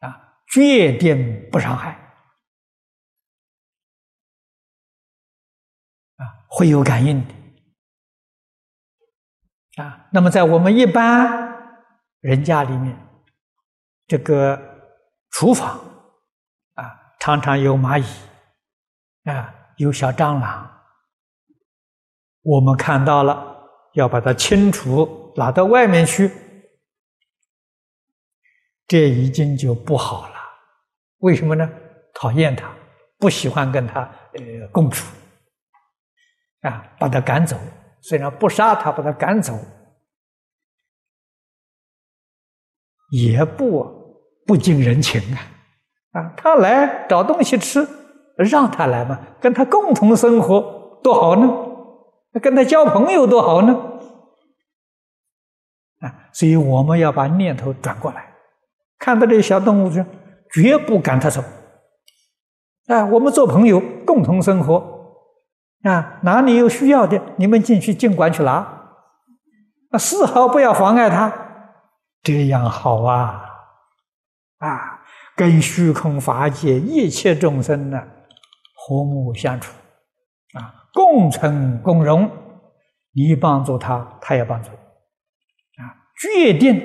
[0.00, 1.90] 啊，决定不伤害，
[6.16, 7.26] 啊，会有感应
[9.76, 11.80] 的，啊，那么在我们一般
[12.20, 12.94] 人家里面，
[14.06, 14.60] 这个
[15.30, 15.78] 厨房，
[16.74, 18.04] 啊，常常有蚂蚁，
[19.30, 20.73] 啊，有小蟑螂，
[22.44, 23.50] 我们看到了。
[23.94, 26.28] 要把它清除，拿到外面去，
[28.88, 30.34] 这已经就不好了。
[31.18, 31.70] 为什么呢？
[32.12, 32.68] 讨厌它，
[33.20, 34.00] 不喜欢跟它
[34.32, 35.06] 呃共处，
[36.62, 37.56] 啊，把它赶走。
[38.02, 39.56] 虽然不杀它，把它赶走，
[43.12, 46.20] 也不不近人情啊！
[46.20, 47.86] 啊，他来找东西吃，
[48.36, 51.63] 让他来嘛，跟他共同生活多好呢。
[52.34, 53.72] 那跟他交朋友多好呢，
[56.00, 56.26] 啊！
[56.32, 58.34] 所以我们要把念头转过来，
[58.98, 60.04] 看到这些小动物就
[60.52, 61.40] 绝不赶它走，
[62.88, 63.04] 啊！
[63.06, 65.22] 我们做朋友，共同生活，
[65.84, 66.18] 啊！
[66.24, 68.52] 哪里有需要的，你们进去尽管去拿，
[69.90, 69.98] 啊！
[69.98, 71.32] 丝毫不要妨碍他，
[72.20, 73.44] 这样好啊！
[74.58, 75.04] 啊，
[75.36, 78.02] 跟虚空法界一切众生呢
[78.74, 79.72] 和睦相处。
[80.94, 82.30] 共存共荣，
[83.10, 84.76] 你帮助他，他也帮助你，
[85.82, 85.90] 啊，
[86.22, 86.80] 决定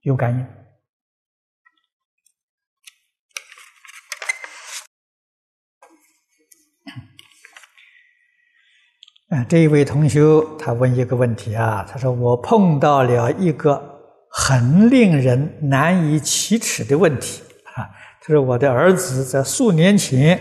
[0.00, 0.40] 有感应。
[9.36, 10.22] 啊，这一位同学
[10.58, 14.00] 他问一个问题啊，他说我碰到了一个
[14.30, 17.42] 很令人难以启齿的问题
[17.74, 17.90] 啊，
[18.22, 20.40] 他说我的儿子在数年前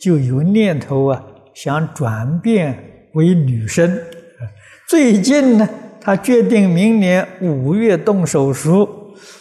[0.00, 1.32] 就有念头啊。
[1.56, 3.98] 想转变为女生，
[4.86, 5.66] 最近呢，
[5.98, 8.86] 他决定明年五月动手术。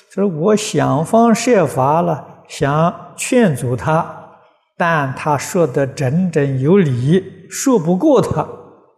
[0.09, 4.30] 说我想方设法了，想劝阻他，
[4.78, 8.47] 但他说的整整有理，说不过他。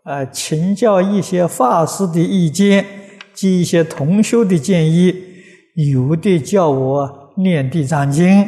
[0.06, 2.86] 呃，请教一些法师的意见
[3.34, 5.16] 及一些同修的建议。
[5.74, 8.48] 有的叫我念地藏经，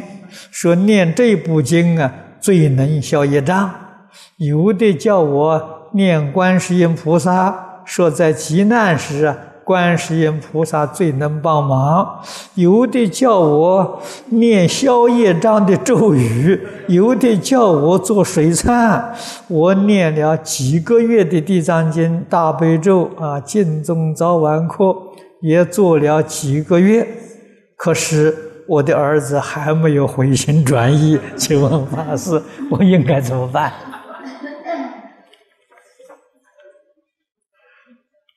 [0.52, 3.79] 说念这部经啊，最能消业障。
[4.36, 12.20] 有的叫我念观世音菩萨，说在极难时啊，观世音菩萨最能帮忙；
[12.54, 19.02] 有的叫我念消业障的咒语，有的叫我做水忏。
[19.48, 24.96] 我念了几个月的地藏经、大悲咒啊，净宗早晚课
[25.40, 27.06] 也做了几个月，
[27.76, 28.36] 可是
[28.66, 31.18] 我的儿子还没有回心转意。
[31.36, 32.40] 请问法师，
[32.70, 33.72] 我应该怎么办？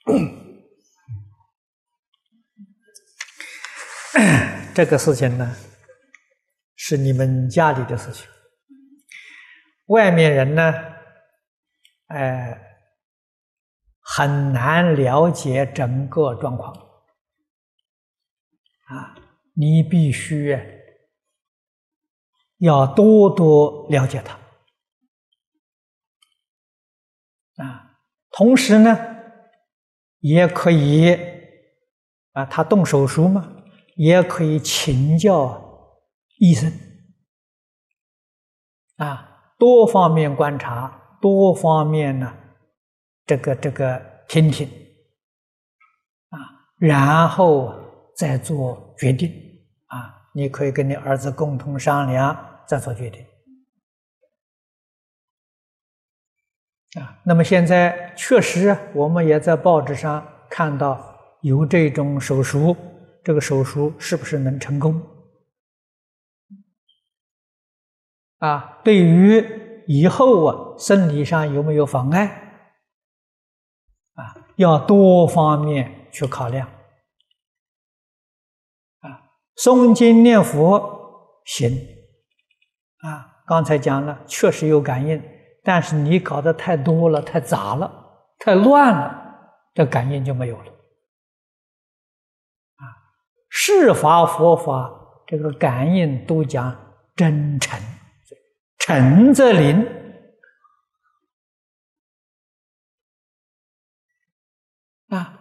[4.75, 5.55] 这个事情呢，
[6.75, 8.27] 是你们家里的事情，
[9.85, 10.73] 外面人呢，
[12.07, 12.59] 哎，
[14.01, 16.73] 很难了解整个状况。
[18.87, 19.15] 啊，
[19.53, 20.59] 你必须
[22.57, 24.37] 要多多了解他。
[27.63, 27.97] 啊，
[28.31, 29.12] 同时呢，
[30.23, 31.13] 也可以
[32.31, 33.49] 啊，他动手术嘛。
[33.95, 35.63] 也可以请教
[36.39, 36.73] 医生
[38.97, 42.33] 啊，多方面观察，多方面呢，
[43.27, 44.67] 这个这个听听
[46.29, 46.39] 啊，
[46.79, 47.71] 然后
[48.17, 49.29] 再做决定
[49.85, 50.31] 啊。
[50.33, 52.35] 你可以跟你儿子共同商量，
[52.67, 53.23] 再做决定
[56.99, 57.19] 啊。
[57.23, 62.75] 那么现在确实，我们也在报纸上看到有这种手术。
[63.23, 65.01] 这个手术是不是能成功？
[68.39, 72.25] 啊，对于以后啊生理上有没有妨碍？
[74.15, 76.67] 啊，要多方面去考量。
[78.99, 81.71] 啊，诵经念佛行，
[82.97, 85.23] 啊，刚才讲了，确实有感应，
[85.63, 87.89] 但是你搞得太多了，太杂了，
[88.37, 90.71] 太乱了，这感应就没有了。
[92.75, 92.83] 啊
[93.49, 94.91] 是法佛法，
[95.25, 96.75] 这个感应都讲
[97.15, 97.79] 真诚，
[98.79, 99.87] 诚则灵
[105.09, 105.39] 啊。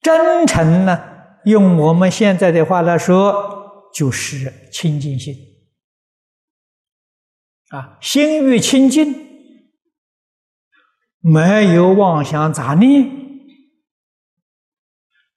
[0.00, 0.98] 真诚呢，
[1.44, 5.34] 用我们现在的话来说，就是清净心
[7.70, 7.98] 啊。
[8.00, 9.14] 心欲清净，
[11.18, 13.18] 没有妄想杂念。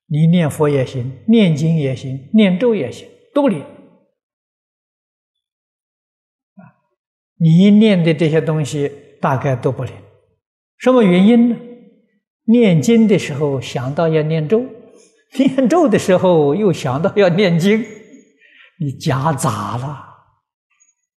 [0.05, 3.61] 你念佛也行，念经也行，念咒也行，都念。
[6.53, 6.77] 啊，
[7.37, 9.93] 你念的这些东西大概都不灵，
[10.77, 11.57] 什么原因呢？
[12.45, 14.63] 念经的时候想到要念咒，
[15.39, 17.83] 念咒的时候又想到要念经，
[18.79, 20.05] 你夹杂了，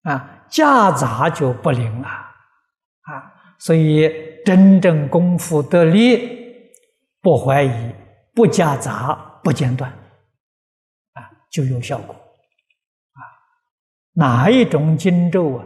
[0.02, 4.10] 啊，夹杂就不灵了，啊，所以
[4.44, 6.72] 真正功夫得力，
[7.20, 7.94] 不怀疑。
[8.34, 9.90] 不夹杂，不间断，
[11.14, 13.20] 啊，就有效果，啊，
[14.12, 15.64] 哪一种经咒啊，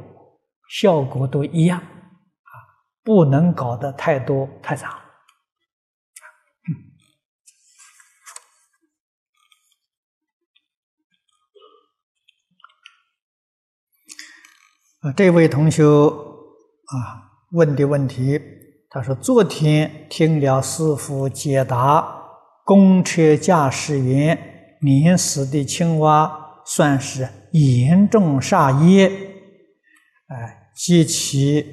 [0.69, 2.55] 效果都一样，啊，
[3.03, 5.00] 不能搞得太多太杂。
[15.01, 16.95] 啊，这位同学啊
[17.53, 18.39] 问的问题，
[18.91, 22.19] 他说昨天听了师傅解答。
[22.63, 24.39] 公车驾驶员
[24.83, 29.09] 碾死的青蛙算是严重杀业，
[30.29, 31.65] 哎，及其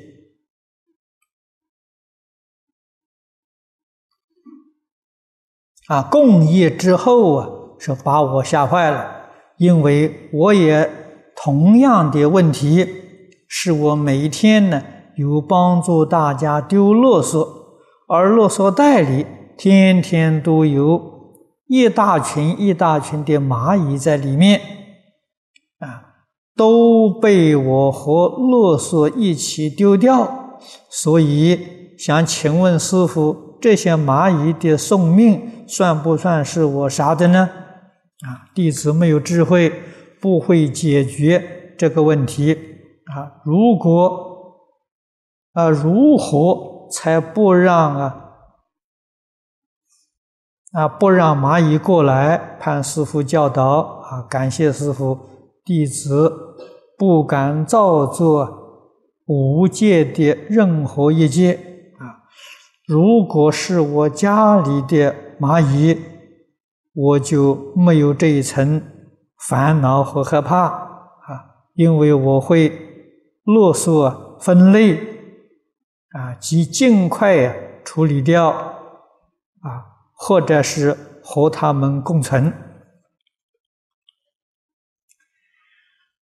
[5.88, 7.48] 啊共业之后啊，
[7.78, 10.90] 是把我吓坏了，因为我也
[11.36, 13.07] 同样的问题，
[13.48, 14.84] 是我每天呢
[15.16, 17.48] 有帮助大家丢垃圾，
[18.08, 19.26] 而垃圾袋里。
[19.60, 21.02] 天天都有
[21.66, 24.62] 一大群一大群的蚂蚁在里面，
[25.80, 26.22] 啊，
[26.56, 30.60] 都被我和勒索一起丢掉。
[30.92, 31.60] 所以
[31.98, 37.50] 想请问师傅，这些蚂蚁的送命算不算是我杀的呢？
[38.28, 39.74] 啊，弟子没有智慧，
[40.22, 41.44] 不会解决
[41.76, 42.56] 这个问题。
[43.16, 44.56] 啊，如果
[45.54, 48.24] 啊，如何才不让啊？
[50.74, 50.88] 啊！
[50.88, 54.22] 不让蚂蚁过来，盼师傅教导啊！
[54.30, 55.18] 感谢师傅，
[55.64, 56.32] 弟子
[56.98, 58.94] 不敢造作
[59.26, 61.54] 无界的任何一界
[62.00, 62.28] 啊！
[62.86, 66.00] 如果是我家里的蚂蚁，
[66.94, 68.84] 我就没有这一层
[69.48, 71.46] 烦恼和害怕啊！
[71.74, 72.87] 因为我会
[73.48, 74.98] 落索分类
[76.10, 79.86] 啊，及尽快处理掉啊！
[80.14, 80.92] 或者是
[81.24, 82.52] 和他们共存。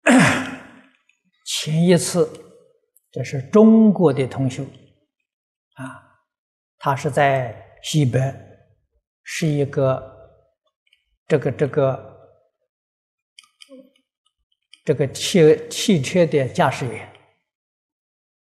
[1.45, 2.27] 前一次，
[3.13, 4.63] 这是中国的同学，
[5.75, 6.25] 啊，
[6.79, 8.19] 他是在西北，
[9.23, 10.03] 是一个
[11.27, 12.10] 这个这个
[14.91, 17.09] 这个汽汽车的驾驶员，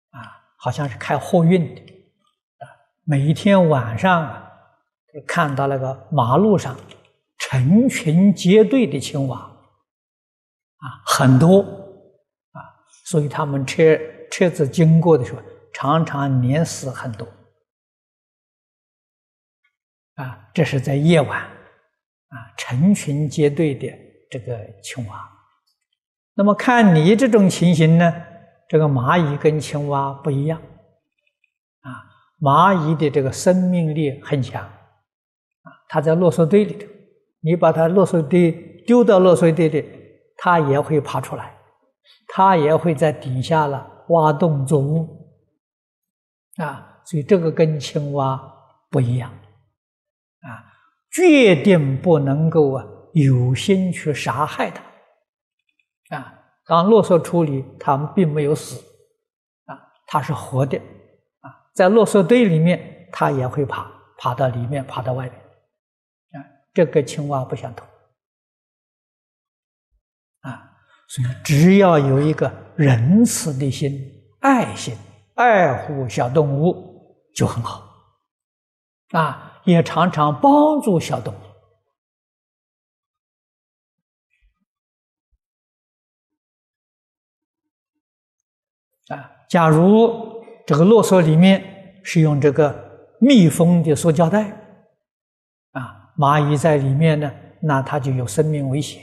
[0.09, 1.81] 啊，好像是开货运的，
[2.57, 2.67] 啊，
[3.05, 4.49] 每一天晚上啊。
[5.25, 6.75] 看到那个马路上
[7.37, 11.61] 成群结队的青蛙，啊，很多
[12.51, 12.59] 啊，
[13.05, 13.97] 所以他们车
[14.29, 15.41] 车子经过的时候，
[15.71, 17.25] 常常碾死很多
[20.15, 20.49] 啊。
[20.53, 23.87] 这是在夜晚啊，成群结队的
[24.29, 25.29] 这个青蛙。
[26.35, 28.13] 那么看你这种情形呢，
[28.67, 30.59] 这个蚂蚁跟青蛙不一样。
[31.81, 31.89] 啊，
[32.41, 34.63] 蚂蚁的这个生命力很强。
[34.63, 36.87] 啊，它在落水堆里头，
[37.41, 38.51] 你把它落水堆
[38.85, 39.99] 丢到落水堆里。
[40.35, 41.55] 它也会爬出来，
[42.27, 45.07] 它也会在底下了挖洞做窝，
[46.57, 48.41] 啊，所以这个跟青蛙
[48.89, 49.29] 不一样，
[50.41, 50.49] 啊，
[51.13, 54.83] 决定不能够啊有心去杀害它，
[56.13, 56.33] 啊，
[56.65, 58.77] 当落水处理，它们并没有死，
[59.65, 60.77] 啊，它是活的，
[61.41, 65.35] 啊，在落水堆里面，它也会爬，爬到里面，爬到外面，
[66.41, 67.87] 啊，这跟青蛙不相同。
[70.41, 70.69] 啊
[71.07, 73.99] 所以，只要有一个仁慈的心、
[74.39, 74.97] 爱心、
[75.35, 77.83] 爱护小动物，就很好。
[79.11, 81.37] 啊，也常常帮助小动物。
[89.09, 92.73] 啊，假如这个啰嗦里面是用这个
[93.19, 94.49] 密封的塑胶袋，
[95.71, 97.31] 啊，蚂蚁在里面呢，
[97.61, 99.01] 那它就有生命危险。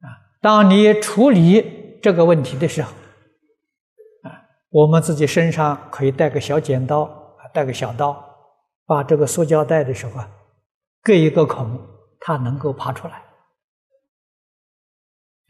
[0.00, 0.10] 啊
[0.40, 2.92] 当你处理这个问题的时候，
[4.22, 8.24] 啊，我们自己身上可以带个小剪刀，带个小刀，
[8.86, 10.28] 把这个塑胶袋的时候啊，
[11.02, 11.80] 割一个孔，
[12.20, 13.22] 它能够爬出来。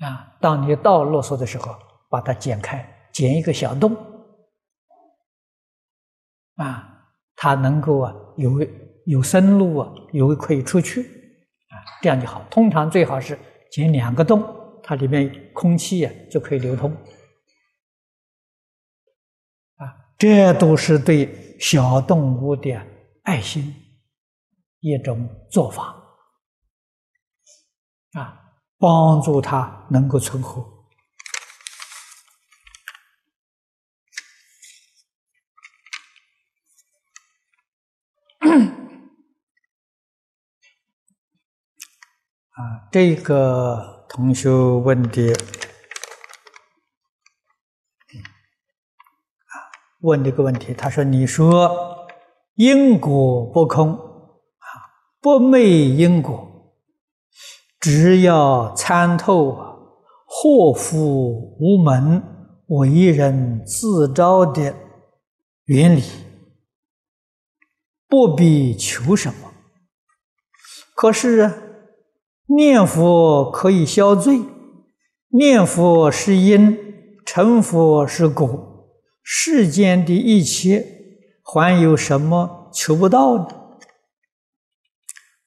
[0.00, 1.74] 啊，当你到啰嗦的时候，
[2.08, 3.96] 把它剪开，剪一个小洞，
[6.56, 8.60] 啊，它能够啊有
[9.06, 12.42] 有生路啊，有可以出去，啊，这样就好。
[12.50, 13.38] 通常最好是
[13.70, 14.56] 剪两个洞。
[14.80, 16.90] 它里面空气呀就可以流通，
[19.76, 22.74] 啊，这都是对小动物的
[23.24, 23.74] 爱心
[24.80, 25.94] 一种做法，
[28.12, 28.47] 啊，
[28.78, 30.62] 帮助他能够存活。
[42.54, 43.96] 啊，这个。
[44.08, 45.36] 同学问的，
[50.00, 52.08] 问这个问题，他说：“你说
[52.54, 54.66] 因果不空啊，
[55.20, 56.47] 不昧因果，
[57.90, 59.56] 只要参透
[60.26, 62.22] 祸福无门、
[62.66, 64.74] 为人自招的
[65.64, 66.02] 原理，
[68.06, 69.52] 不必求什么。
[70.94, 71.64] 可是。”
[72.50, 74.40] 念佛可以消罪，
[75.28, 76.78] 念佛是因，
[77.26, 78.88] 成佛是果，
[79.22, 80.86] 世间的一切
[81.42, 83.54] 还有什么求不到的？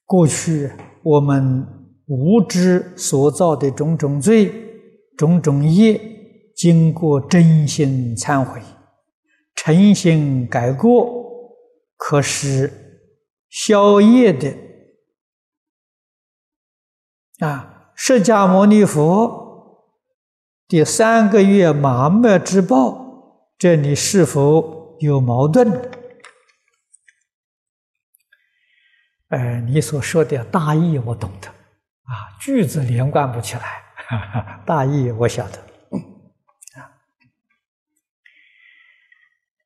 [0.05, 0.71] 过去
[1.01, 1.80] 我们
[2.11, 4.51] 无知所造的种种罪、
[5.17, 5.99] 种种业，
[6.53, 8.61] 经过真心忏悔、
[9.55, 11.09] 诚心改过，
[11.95, 13.09] 可是
[13.49, 14.53] 消业的。
[17.39, 19.87] 啊，释迦牟尼佛
[20.67, 25.89] 第三个月麻木之报，这里是否有矛盾？
[29.29, 31.47] 呃，你所说的大意我懂得，
[32.11, 35.57] 啊，句子连贯不起来，大意我晓得。
[36.77, 36.91] 啊，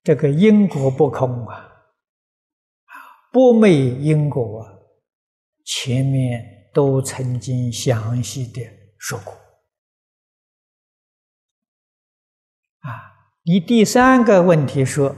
[0.03, 2.93] 这个因果不空啊，啊，
[3.31, 4.73] 不昧因果啊，
[5.63, 6.51] 前面。
[6.75, 8.61] 都曾经详细的
[8.97, 9.33] 说过
[12.81, 13.15] 啊！
[13.43, 15.15] 你第三个问题说，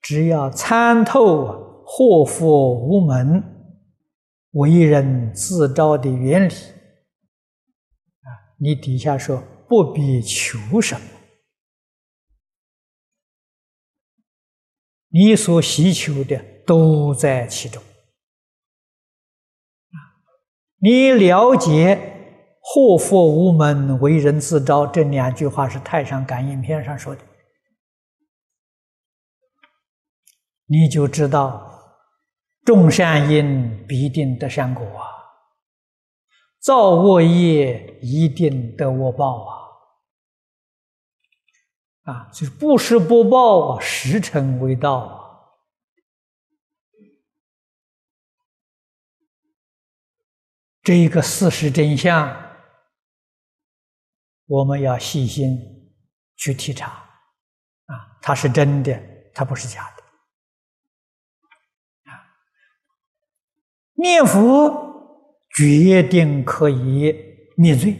[0.00, 3.57] 只要参透祸福无门、
[4.52, 6.54] 为人自招的原理。
[6.54, 8.28] 啊，
[8.58, 11.06] 你底下说不必求什么，
[15.08, 17.82] 你所需求的都在其中。
[20.80, 22.14] 你了解
[22.62, 27.22] “祸福无门，为人自招”这两句话是《太上感应篇》上说的，
[30.66, 31.77] 你就知道
[32.68, 35.08] 种善因必定得善果啊，
[36.60, 39.56] 造恶业一定得恶报啊！
[42.12, 45.24] 啊，就是不施不报啊，时辰未到啊。
[50.82, 52.36] 这一个事实真相，
[54.44, 55.58] 我们要细心
[56.36, 56.88] 去体察，
[57.86, 59.00] 啊，它是真的，
[59.32, 60.02] 它不是假的。
[62.10, 62.12] 啊，
[64.00, 67.14] 念佛决定可以
[67.56, 67.96] 灭罪，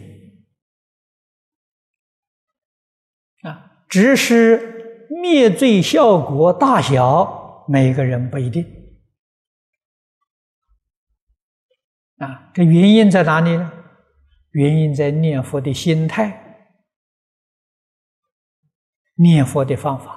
[3.41, 8.63] 啊，只是灭罪效果大小，每个人不一定。
[12.19, 13.73] 啊，这原因在哪里呢？
[14.51, 16.71] 原因在念佛的心态，
[19.15, 20.15] 念佛的方法。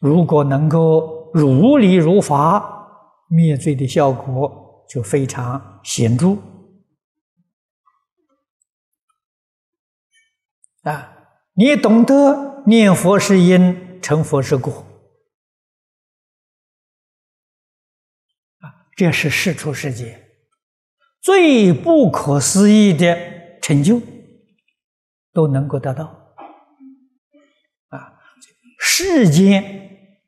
[0.00, 2.79] 如果能够如理如法，
[3.30, 6.36] 灭罪的效果就非常显著。
[10.82, 11.16] 啊，
[11.52, 14.72] 你懂得念佛是因，成佛是果。
[18.58, 20.26] 啊，这是世出世间。
[21.22, 23.14] 最不可思议的
[23.60, 24.00] 成就
[25.32, 26.34] 都能够得到
[27.90, 28.18] 啊！
[28.78, 30.18] 世间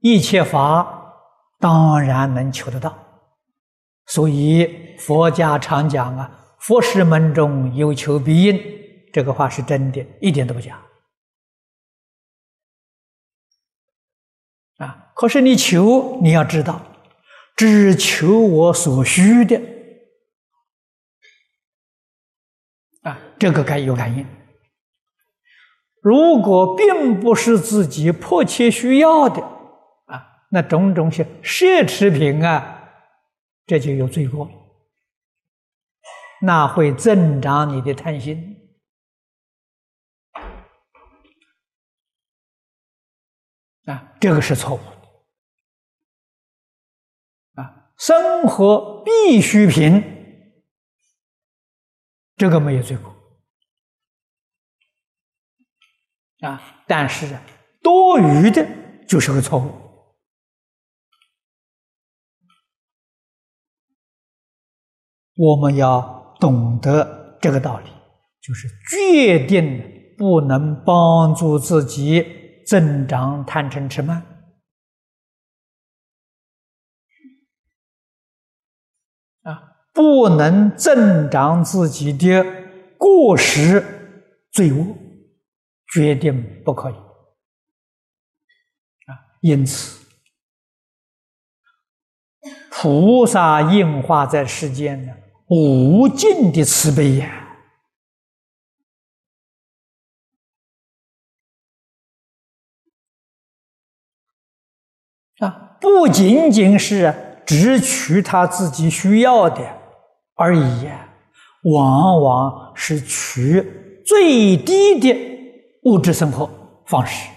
[0.00, 0.99] 一切法
[1.60, 2.98] 当然能求得到，
[4.06, 8.58] 所以佛家常讲啊：“佛事门中有求必应。”
[9.12, 10.80] 这个话是真的，一点都不假
[14.78, 15.12] 啊！
[15.14, 16.80] 可是你求，你要知道。
[17.56, 19.60] 只求我所需的
[23.02, 24.26] 啊，这个该有感应。
[26.00, 29.59] 如果并不是自己迫切需要的，
[30.52, 32.92] 那种种些奢侈品啊，
[33.66, 34.50] 这就有罪过，
[36.42, 38.56] 那会增长你的贪心
[43.84, 44.80] 啊，这个是错误
[47.54, 47.92] 啊。
[47.96, 50.64] 生活必需品，
[52.36, 53.14] 这个没有罪过
[56.40, 57.38] 啊，但是
[57.82, 58.66] 多余的
[59.06, 59.89] 就是个错误。
[65.40, 67.88] 我们要懂得这个道理，
[68.42, 74.26] 就是决定不能帮助自己增长贪嗔痴慢。
[79.92, 82.44] 不能增长自己的
[82.96, 83.84] 过失
[84.52, 84.96] 罪恶，
[85.92, 87.00] 决定不可以啊！
[89.42, 90.06] 因此，
[92.70, 95.12] 菩萨应化在世间呢，
[95.50, 97.48] 无尽的慈悲呀！
[105.40, 109.60] 啊，不仅仅是只取他自己需要的。
[110.36, 110.88] 而已，
[111.64, 115.12] 往往是取最低的
[115.82, 116.48] 物质生活
[116.86, 117.28] 方式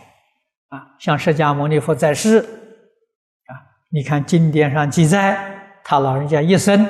[0.69, 3.51] 啊，像释迦牟尼佛在世啊，
[3.91, 6.87] 你看经典上记载，他老人家一生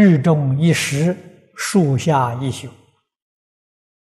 [0.00, 1.16] 日中一时，
[1.56, 2.68] 树下一宿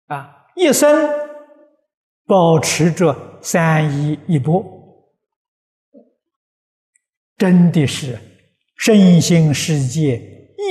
[0.07, 1.07] 啊，一生
[2.25, 4.65] 保持着三衣一钵，
[7.37, 8.19] 真的是。
[8.75, 10.19] 身心世界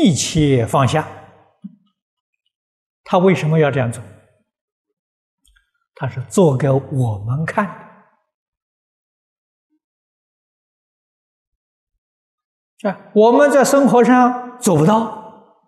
[0.03, 1.09] 一切放下，
[3.05, 4.03] 他为什么要这样做？
[5.95, 7.82] 他是做给我们看
[12.83, 13.11] 啊！
[13.15, 15.63] 我们在生活上做不到，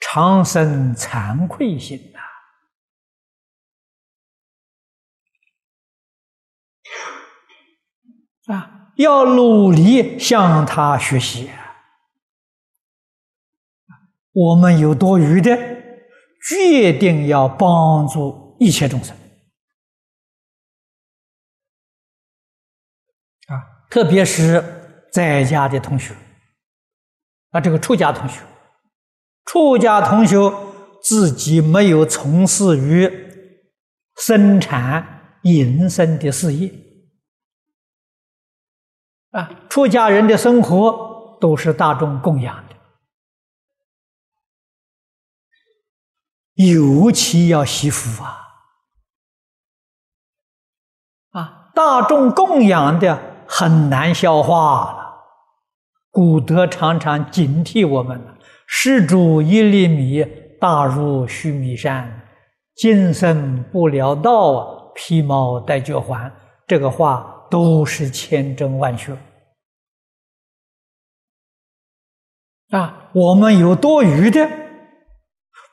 [0.00, 2.20] 常生惭愧心呐！
[8.54, 8.70] 啊！
[8.96, 11.50] 要努力向他学习。
[14.32, 15.56] 我们有多余的，
[16.48, 19.16] 决定要帮助一切众生。
[23.48, 24.83] 啊，特别是
[25.14, 26.12] 在家的同学，
[27.50, 28.40] 啊，这个出家同学，
[29.44, 30.36] 出家同学
[31.00, 33.08] 自己没有从事于
[34.16, 36.74] 生产营生的事业。
[39.30, 42.74] 啊，出家人的生活都是大众供养的，
[46.54, 48.40] 尤其要惜福啊！
[51.30, 55.02] 啊，大众供养的很难消化。
[56.14, 58.18] 古德常常警惕我们
[58.66, 60.24] ：“施主一粒米，
[60.58, 62.08] 大如须弥山；
[62.76, 66.32] 今生不了道啊，披毛戴角环。”
[66.66, 67.32] 这个话。
[67.50, 69.16] 都是千真万确
[72.70, 73.10] 啊！
[73.12, 74.50] 我们有多余的，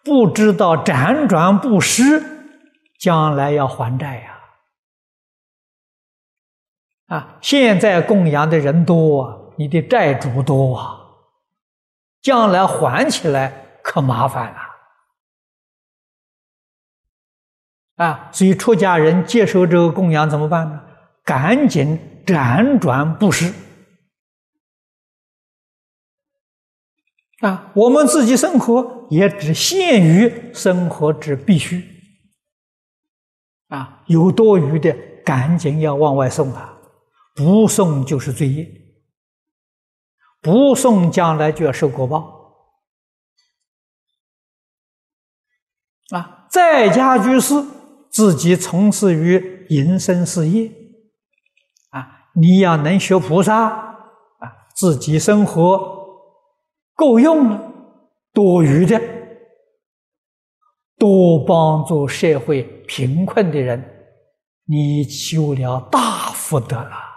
[0.03, 2.21] 不知道辗转不施，
[2.99, 4.41] 将来要还债呀！
[7.07, 10.97] 啊，现在供养的人多，你的债主多啊，
[12.21, 14.59] 将来还起来可麻烦了。
[18.03, 20.81] 啊，所以出家人接受这个供养怎么办呢？
[21.23, 23.53] 赶紧辗转布施。
[27.41, 31.83] 啊，我们自己生活也只限于生活之必须。
[33.67, 36.77] 啊，有多余的赶紧要往外送啊，
[37.35, 38.80] 不送就是罪业，
[40.41, 42.39] 不送将来就要受果报。
[46.09, 47.53] 啊，在家居士
[48.09, 50.69] 自己从事于营生事业，
[51.91, 55.99] 啊，你要能学菩萨，啊，自己生活。
[56.93, 57.73] 够用了，
[58.33, 59.01] 多余的
[60.97, 63.83] 多帮助社会贫困的人，
[64.65, 67.10] 你修了大福德了。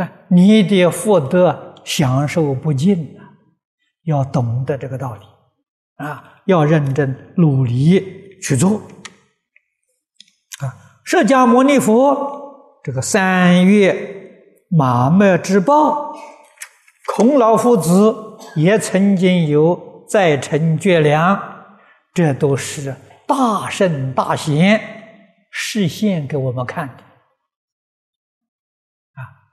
[0.00, 3.34] 啊，你的福德享受不尽啊！
[4.04, 5.20] 要懂得这个道理
[5.96, 8.80] 啊，要认真努力去做。
[10.60, 10.70] 啊，
[11.04, 14.32] 释迦牟尼佛这个三月
[14.70, 16.16] 马麦之报。
[17.16, 18.14] 孔老夫子
[18.54, 21.36] 也曾经有在成绝粮，
[22.14, 22.94] 这都是
[23.26, 24.80] 大圣大贤
[25.50, 27.02] 示现给我们看的，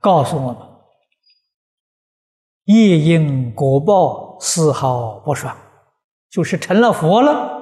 [0.06, 0.58] 告诉我们
[2.66, 5.58] 业因果报丝毫不爽，
[6.30, 7.60] 就是成了佛了，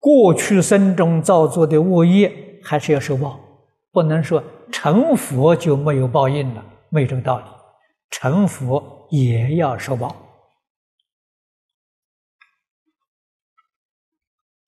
[0.00, 3.38] 过去生中造作的恶业还是要受报，
[3.92, 7.44] 不能说成佛就没有报应了，没这个道理。
[8.08, 10.16] 成佛也要受报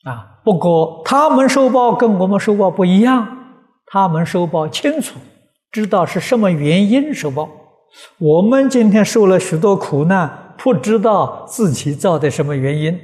[0.04, 0.42] 啊！
[0.44, 5.18] 不过他们受报跟我们受报不一样，他们受报清楚，
[5.70, 7.48] 知道是什么原因受报。
[8.18, 12.94] 我们今天受了许多苦难，不知道自己造的什么原因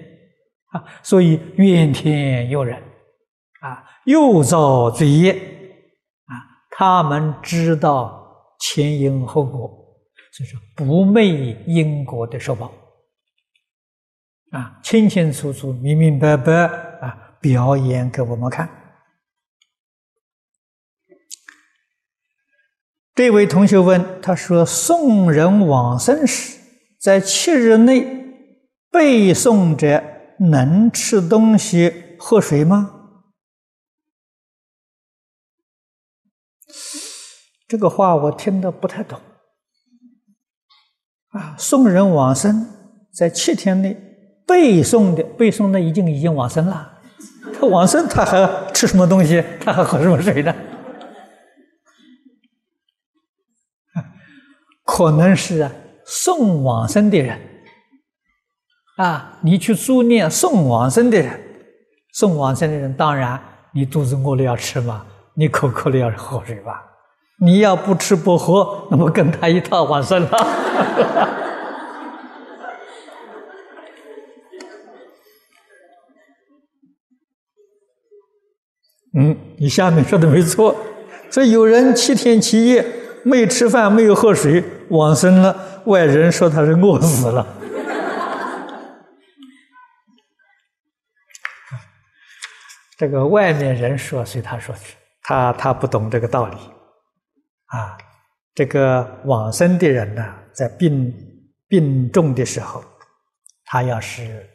[0.72, 2.76] 啊，所以怨天尤人
[3.60, 6.34] 啊，又造罪业啊。
[6.70, 9.84] 他们知道前因后果。
[10.38, 12.70] 就是不昧因果的受报
[14.50, 16.52] 啊，清清楚楚、明明白白
[17.00, 18.68] 啊，表演给我们看。
[23.16, 26.58] 这位同学问，他说：“送人往生时，
[27.00, 28.04] 在七日内
[28.90, 30.04] 背诵者
[30.38, 32.90] 能吃东西、喝水吗？”
[37.66, 39.18] 这个话我听得不太懂。
[41.28, 42.68] 啊，送人往生，
[43.14, 43.94] 在七天内
[44.46, 46.98] 背诵的背诵的已经已经往生了。
[47.58, 49.42] 他往生，他还吃什么东西？
[49.58, 50.54] 他还喝什么水呢？
[54.86, 55.70] 可能是啊，
[56.06, 57.38] 送往生的人
[58.96, 61.38] 啊，你去助念送往生的人，
[62.14, 63.38] 送往生的人，当然
[63.74, 66.84] 你肚子饿了要吃嘛，你口渴了要喝水吧。
[67.38, 70.30] 你要不吃不喝，那么跟他一套往生了。
[79.18, 80.74] 嗯，你下面说的没错。
[81.28, 82.86] 所以有人七天七夜
[83.22, 87.46] 没吃饭、没有喝水往生了，外人说他是饿死了。
[92.98, 96.56] 这个外面人说随他说去，他他不懂这个道理。
[97.66, 97.98] 啊，
[98.54, 101.12] 这个往生的人呢，在病
[101.68, 102.82] 病重的时候，
[103.64, 104.48] 他要是，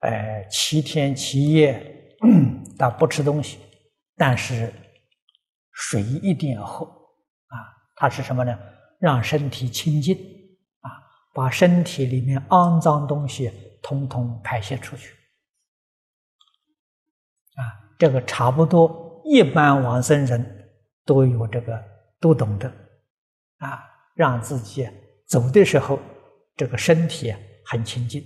[0.00, 2.16] 呃，七天七夜，
[2.78, 3.58] 他不吃东西，
[4.16, 4.72] 但是
[5.72, 7.56] 水一定要喝，啊，
[7.96, 8.56] 他是什么呢？
[9.02, 10.16] 让身体清净，
[10.80, 10.88] 啊，
[11.34, 15.12] 把身体里面肮脏东西通通排泄出去，
[17.56, 20.60] 啊，这个差不多一般往生人。
[21.04, 21.84] 都有这个，
[22.20, 22.72] 都懂得，
[23.56, 23.82] 啊，
[24.14, 24.88] 让自己
[25.26, 25.98] 走的时候，
[26.54, 27.34] 这个身体
[27.66, 28.22] 很清净，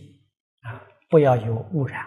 [0.61, 2.07] 啊，不要有污染。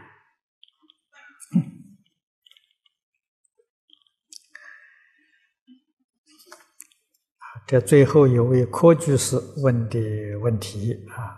[7.70, 10.00] 这最后一位科居士问的
[10.42, 11.38] 问题啊，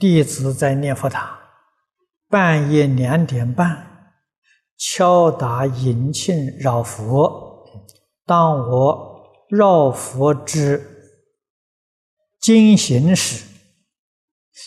[0.00, 1.38] 弟子在念佛堂，
[2.26, 4.14] 半夜两点半。
[4.78, 7.66] 敲打迎磬绕佛，
[8.24, 10.82] 当我绕佛之
[12.40, 13.44] 进行时，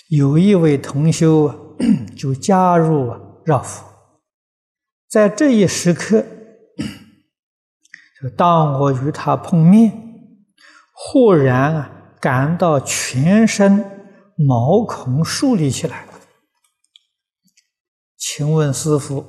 [0.10, 1.76] 有一位同修
[2.16, 3.12] 就加入
[3.44, 3.84] 绕佛，
[5.08, 6.24] 在这一时刻，
[8.36, 9.92] 当我与他碰面，
[10.94, 13.78] 忽然啊，感到全身
[14.36, 16.06] 毛孔竖立起来。
[18.18, 19.26] 请问师傅，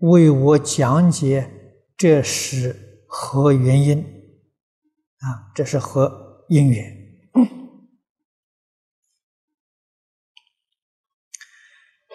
[0.00, 1.48] 为我讲解
[1.96, 4.00] 这是何原因？
[5.18, 6.98] 啊，这是何因缘？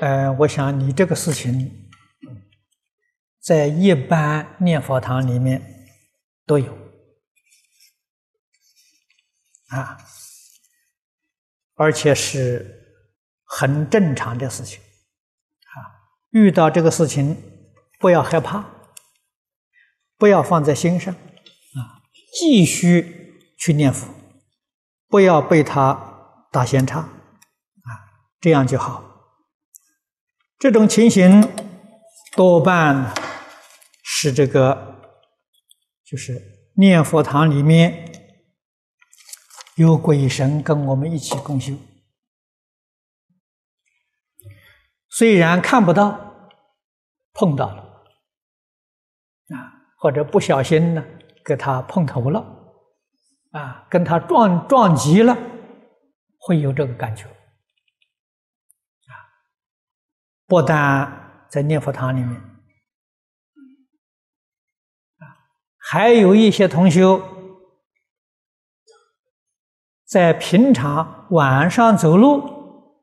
[0.01, 1.86] 呃，我想你这个事情，
[3.47, 5.87] 在一般念佛堂里面
[6.45, 6.77] 都有
[9.69, 9.97] 啊，
[11.75, 12.99] 而且是
[13.45, 15.79] 很正常的事情啊。
[16.31, 17.41] 遇到这个事情，
[17.99, 18.65] 不要害怕，
[20.17, 24.09] 不要放在心上啊，继续去念佛，
[25.07, 27.09] 不要被他打闲岔啊，
[28.41, 29.05] 这样就好。
[30.59, 31.49] 这种情形
[32.35, 33.13] 多半
[34.19, 34.99] 是这个，
[36.03, 38.11] 就是念佛堂里面
[39.75, 41.75] 有鬼神跟我们一起共修，
[45.07, 46.49] 虽然看不到，
[47.31, 47.83] 碰到了
[49.55, 51.05] 啊，或者不小心呢，
[51.45, 52.39] 给他碰头了
[53.51, 55.37] 啊，跟他撞撞击了，
[56.39, 57.27] 会有这个感觉。
[60.47, 62.56] 不但在念佛堂里面，
[65.89, 67.23] 还有一些同修
[70.05, 73.01] 在平常晚上走路，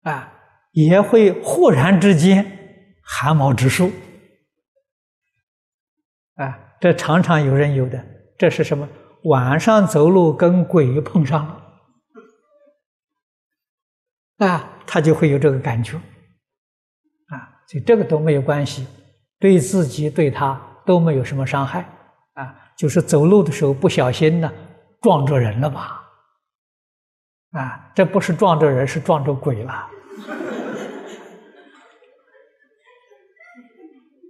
[0.00, 0.32] 啊，
[0.72, 3.92] 也会忽然之间汗毛直竖，
[6.36, 8.02] 啊，这常常有人有的，
[8.38, 8.88] 这是什么？
[9.24, 11.56] 晚上走路跟鬼碰上了。
[14.38, 15.98] 啊，他就会有这个感觉，
[17.26, 18.86] 啊，所以这个都没有关系，
[19.38, 21.88] 对自己对他都没有什么伤害，
[22.34, 24.52] 啊，就是走路的时候不小心呢
[25.00, 26.02] 撞着人了吧，
[27.52, 29.72] 啊，这不是撞着人，是撞着鬼了，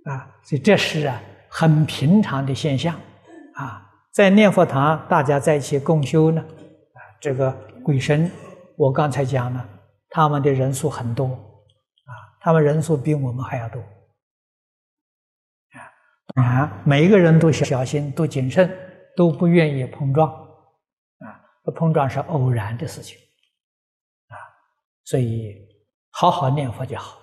[0.05, 2.95] 啊，所以这是啊很平常的现象，
[3.55, 7.51] 啊，在念佛堂大家在一起共修呢，啊，这个
[7.83, 8.31] 鬼神
[8.77, 9.67] 我刚才讲了。
[10.13, 13.81] 他们的人数很多，啊，他们人数比我们还要多，
[16.35, 18.71] 啊每一个人都小心，都谨慎，
[19.17, 20.31] 都不愿意碰撞，
[21.19, 21.41] 啊，
[21.75, 23.19] 碰撞是偶然的事情，
[24.29, 24.35] 啊，
[25.05, 25.57] 所以
[26.11, 27.19] 好好念佛就好，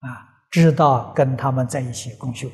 [0.00, 2.48] 啊，知道跟他们在一起共修。